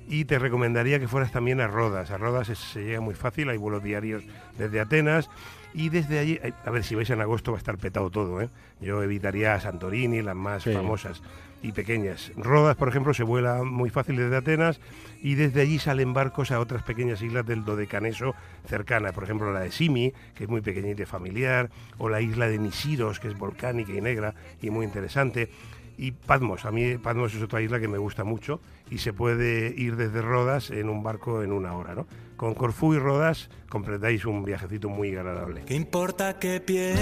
Y 0.09 0.25
te 0.25 0.39
recomendaría 0.39 1.01
que 1.01 1.09
fueras 1.09 1.33
también 1.33 1.61
a 1.61 1.67
Rodas. 1.67 2.11
A 2.11 2.19
Rodas 2.19 2.49
es- 2.49 2.59
se 2.59 2.85
llega 2.85 3.01
muy 3.01 3.15
fácil, 3.15 3.49
hay 3.49 3.57
vuelos 3.57 3.83
diarios 3.83 4.23
desde 4.57 4.81
Atenas. 4.81 5.29
Y 5.75 5.89
desde 5.91 6.19
allí, 6.19 6.39
eh, 6.43 6.53
a 6.65 6.71
ver, 6.71 6.85
si 6.85 6.95
vais 6.95 7.11
en 7.11 7.21
agosto 7.21 7.53
va 7.53 7.59
a 7.59 7.61
estar 7.61 7.77
petado 7.77 8.09
todo, 8.11 8.41
¿eh? 8.41 8.49
Yo 8.81 9.03
evitaría 9.03 9.55
a 9.55 9.61
Santorini, 9.61 10.23
las 10.23 10.37
más 10.37 10.63
Sí. 10.63 10.73
famosas 10.73 11.23
y 11.63 11.73
pequeñas. 11.73 12.33
Rodas, 12.37 12.77
por 12.77 12.89
ejemplo, 12.89 13.13
se 13.13 13.25
vuela 13.25 13.63
muy 13.63 13.91
fácil 13.91 14.17
desde 14.17 14.37
Atenas 14.37 14.81
y 15.23 15.35
desde 15.35 15.61
allí 15.63 15.79
salen 15.79 16.15
barcos 16.15 16.51
a 16.51 16.61
otras 16.61 16.83
pequeñas 16.83 17.21
islas 17.21 17.45
del 17.45 17.65
Dodecaneso 17.65 18.35
cercanas, 18.69 19.13
por 19.13 19.25
ejemplo 19.25 19.53
la 19.53 19.61
de 19.61 19.73
Simi, 19.73 20.13
que 20.35 20.45
es 20.45 20.49
muy 20.51 20.61
pequeñita 20.63 21.03
y 21.03 21.07
familiar, 21.07 21.69
o 21.99 22.09
la 22.09 22.21
isla 22.23 22.47
de 22.49 22.59
Nisiros, 22.59 23.21
que 23.21 23.29
es 23.29 23.37
volcánica 23.37 23.93
y 23.93 24.01
negra 24.01 24.35
y 24.63 24.71
muy 24.71 24.87
interesante. 24.87 25.51
Y 25.99 26.12
Patmos, 26.12 26.65
a 26.67 26.71
mí 26.71 26.99
Patmos 26.99 27.35
es 27.35 27.43
otra 27.43 27.62
isla 27.62 27.81
que 27.81 27.88
me 27.88 27.99
gusta 27.99 28.23
mucho 28.25 28.61
y 28.91 28.99
se 28.99 29.12
puede 29.12 29.75
ir 29.76 29.97
desde 29.97 30.21
Rodas 30.21 30.71
en 30.71 30.88
un 30.91 31.03
barco 31.03 31.43
en 31.43 31.53
una 31.53 31.75
hora, 31.75 31.95
¿no? 31.95 32.07
Con 32.37 32.55
Corfú 32.55 32.93
y 32.95 32.99
Rodas 32.99 33.49
completáis 33.71 34.26
un 34.26 34.45
viajecito 34.45 34.91
muy 34.91 35.17
agradable. 35.17 35.62
¿Qué 35.65 35.75
importa 35.75 36.38
que 36.38 36.61
piensen 36.61 37.00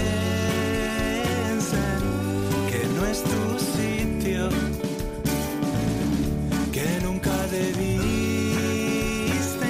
que 2.69 2.87
no 2.95 3.05
es 3.05 3.21
tu 3.21 3.59
sitio? 3.59 4.49
Que 6.71 6.99
nunca 7.03 7.31
debiste 7.47 7.95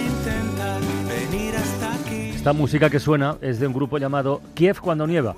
intentar 0.05 0.82
venir 1.10 1.55
hasta 1.55 1.96
aquí. 1.96 2.29
Esta 2.36 2.53
música 2.53 2.91
que 2.91 3.00
suena 3.00 3.38
es 3.41 3.60
de 3.60 3.65
un 3.65 3.74
grupo 3.74 3.98
llamado 3.98 4.41
Kiev 4.53 4.79
cuando 4.79 5.08
nieva, 5.08 5.36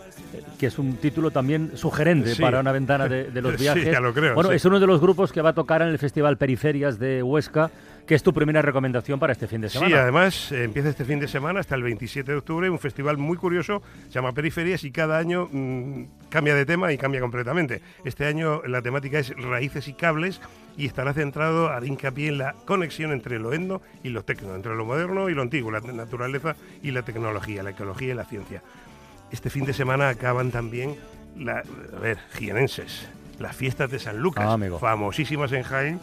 que 0.58 0.68
es 0.68 0.80
un 0.80 0.98
título 0.98 1.30
también 1.32 1.72
sugerente 1.76 2.34
Sí. 2.36 2.42
para 2.42 2.60
una 2.60 2.72
ventana 2.72 3.08
de, 3.08 3.26
de 3.32 3.42
los 3.42 3.54
Sí, 3.58 3.62
viajes. 3.62 3.86
ya 3.86 4.00
lo 4.00 4.14
creo, 4.14 4.34
bueno, 4.36 4.50
sí. 4.50 4.56
es 4.56 4.66
uno 4.66 4.80
de 4.80 4.88
los 4.88 5.00
grupos 5.00 5.32
que 5.32 5.42
va 5.42 5.50
a 5.50 5.54
tocar 5.54 5.82
en 5.82 5.90
el 5.90 6.00
Festival 6.00 6.38
Periferias 6.38 6.98
de 7.00 7.22
Huesca, 7.24 7.70
que 8.08 8.16
es 8.16 8.24
tu 8.24 8.34
primera 8.34 8.62
recomendación 8.62 9.20
para 9.20 9.34
este 9.34 9.48
fin 9.48 9.60
de 9.62 9.70
semana. 9.70 9.90
Sí, 9.90 9.94
además 9.94 10.52
eh, 10.54 10.64
empieza 10.64 10.88
este 10.90 11.04
fin 11.04 11.20
de 11.20 11.28
semana 11.28 11.60
hasta 11.60 11.76
el 11.76 11.84
27 11.84 12.32
de 12.32 12.38
octubre, 12.38 12.70
un 12.70 12.80
festival 12.80 13.18
muy 13.18 13.36
curioso, 13.38 13.82
se 14.08 14.14
llama 14.14 14.32
Periferias 14.32 14.84
y 14.86 14.92
cada 14.92 15.18
año 15.18 15.50
mm, 15.52 16.04
cambia 16.30 16.56
de 16.56 16.66
tema 16.66 16.92
y 16.94 16.98
cambia 16.98 17.20
completamente. 17.20 17.82
Este 18.06 18.26
año 18.26 18.62
la 18.66 18.82
temática 18.82 19.20
es 19.20 19.36
raíces 19.36 19.88
y 19.90 19.94
cables 19.94 20.40
y 20.78 20.86
estará 20.86 21.14
centrado 21.14 21.70
a 21.70 21.86
hincapié 21.86 22.30
en 22.30 22.38
la 22.38 22.54
conexión 22.66 23.12
entre 23.12 23.40
lo 23.40 23.52
endo 23.52 23.82
y 24.04 24.10
lo 24.10 24.24
tecno, 24.24 24.56
entre 24.56 24.74
lo 24.76 24.86
moderno 24.86 25.30
y 25.30 25.34
lo 25.34 25.42
antiguo, 25.42 25.70
la 25.72 25.82
naturaleza 25.82 26.56
y 26.82 26.92
la 26.92 27.02
tecnología, 27.02 27.62
la 27.62 27.72
ecología 27.72 28.14
y 28.14 28.16
la 28.16 28.24
ciencia. 28.26 28.62
Este 29.32 29.50
fin 29.50 29.66
de 29.66 29.74
semana 29.74 30.10
acaban 30.10 30.52
también, 30.52 30.96
la, 31.38 31.64
a 31.96 32.00
ver, 32.00 32.18
jienenses, 32.34 33.08
las 33.40 33.56
fiestas 33.56 33.92
de 33.92 34.00
San 34.00 34.18
Lucas, 34.20 34.46
Ah, 34.48 34.58
famosísimas 34.80 35.52
en 35.52 35.64
Jaén, 35.64 36.00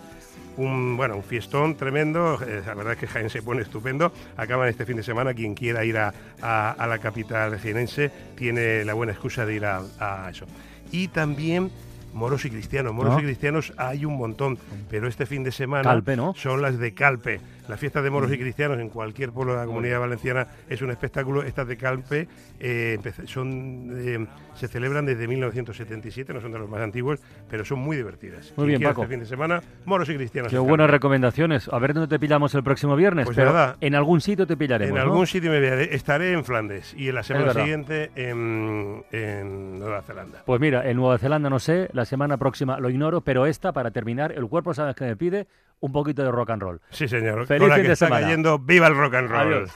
un 0.57 0.97
bueno 0.97 1.16
un 1.16 1.25
fiestón 1.25 1.75
tremendo 1.76 2.38
eh, 2.47 2.62
la 2.64 2.75
verdad 2.75 2.93
es 2.93 2.99
que 3.00 3.07
Jaén 3.09 3.28
se 3.31 3.43
pone 3.43 3.62
estupendo. 3.62 4.12
Acaban 4.37 4.69
este 4.69 4.87
fin 4.87 4.97
de 4.97 5.02
semana 5.02 5.35
quien 5.35 5.54
quiera 5.54 5.85
ir 5.85 5.99
a, 5.99 6.12
a- 6.43 6.71
a 6.71 6.87
la 6.87 6.99
capital 6.99 7.59
jienense 7.59 8.11
tiene 8.37 8.85
la 8.85 8.95
buena 8.95 9.12
excusa 9.12 9.45
de 9.47 9.54
ir 9.54 9.64
a, 9.64 9.81
a 9.99 10.31
eso. 10.31 10.47
Y 10.93 11.09
también 11.09 11.71
moros 12.12 12.45
y 12.45 12.50
cristianos. 12.50 12.95
Moros 12.95 13.14
Ah. 13.16 13.21
y 13.21 13.25
cristianos 13.25 13.73
hay 13.76 14.04
un 14.04 14.16
montón 14.16 14.57
pero 14.88 15.09
este 15.09 15.26
fin 15.26 15.43
de 15.43 15.50
semana 15.50 15.83
Calpe, 15.83 16.16
¿no? 16.16 16.35
son 16.37 16.62
las 16.62 16.78
de 16.78 16.95
Calpe 16.95 17.40
la 17.68 17.76
fiesta 17.76 18.02
de 18.02 18.11
moros 18.11 18.33
y 18.33 18.38
cristianos 18.38 18.78
en 18.78 18.88
cualquier 18.88 19.33
pueblo 19.33 19.54
de 19.54 19.61
la 19.61 19.66
comunidad 19.66 20.00
valenciana 20.00 20.47
es 20.68 20.83
un 20.83 20.90
espectáculo 20.90 21.42
estas 21.42 21.66
de 21.66 21.76
Calpe 21.76 22.28
eh, 22.61 22.99
son 23.26 23.90
eh, 23.97 24.26
se 24.54 24.68
celebran 24.68 25.06
desde 25.06 25.26
1977 25.26 26.33
no 26.35 26.40
son 26.40 26.53
de 26.53 26.59
los 26.59 26.68
más 26.68 26.81
antiguos 26.81 27.20
pero 27.48 27.64
son 27.64 27.79
muy 27.81 27.96
divertidas 27.96 28.53
Muy 28.57 28.68
bien, 28.68 28.83
Paco. 28.83 29.03
este 29.03 29.14
fin 29.14 29.20
de 29.20 29.27
semana 29.27 29.62
moros 29.85 30.09
y 30.09 30.14
cristianos 30.14 30.50
Qué 30.50 30.57
en 30.57 30.62
buenas 30.62 30.85
Calpe. 30.85 30.92
recomendaciones. 30.92 31.68
A 31.72 31.79
ver 31.79 31.94
dónde 31.94 32.09
te 32.09 32.18
pillamos 32.18 32.55
el 32.55 32.62
próximo 32.62 32.96
viernes. 32.96 33.24
Pues 33.27 33.37
pero 33.37 33.53
nada. 33.53 33.77
en 33.81 33.94
algún 33.94 34.20
sitio 34.20 34.46
te 34.46 34.57
pillaremos. 34.57 34.90
En 34.90 34.96
¿no? 34.96 35.11
algún 35.12 35.27
sitio 35.27 35.50
me 35.50 35.61
veré. 35.61 35.94
Estaré 35.94 36.33
en 36.33 36.44
Flandes 36.44 36.94
y 36.96 37.09
en 37.09 37.14
la 37.14 37.22
semana 37.22 37.53
siguiente 37.53 38.11
en, 38.14 39.05
en 39.12 39.79
Nueva 39.79 40.03
Zelanda. 40.03 40.42
Pues 40.44 40.61
mira, 40.61 40.88
en 40.88 40.96
Nueva 40.96 41.18
Zelanda 41.18 41.50
no 41.50 41.59
sé, 41.59 41.88
la 41.92 42.05
semana 42.05 42.37
próxima 42.37 42.79
lo 42.79 42.90
ignoro, 42.90 43.20
pero 43.22 43.46
esta, 43.46 43.72
para 43.72 43.90
terminar, 43.90 44.33
el 44.33 44.46
cuerpo 44.48 44.74
sabes 44.74 44.94
que 44.96 45.05
me 45.05 45.16
pide 45.16 45.46
un 45.85 45.92
poquito 45.92 46.23
de 46.23 46.31
rock 46.31 46.51
and 46.51 46.62
roll. 46.62 46.81
Sí, 46.90 47.07
señor. 47.09 47.47
Feliz 47.47 47.61
Con 47.61 47.68
la 47.68 47.75
fin 47.75 47.83
que 47.83 47.88
de 47.88 47.92
está 47.92 48.07
semana. 48.07 48.27
cayendo, 48.27 48.59
¡viva 48.59 48.87
el 48.87 48.97
rock 48.97 49.14
and 49.14 49.29
roll! 49.31 49.53
Adiós. 49.55 49.70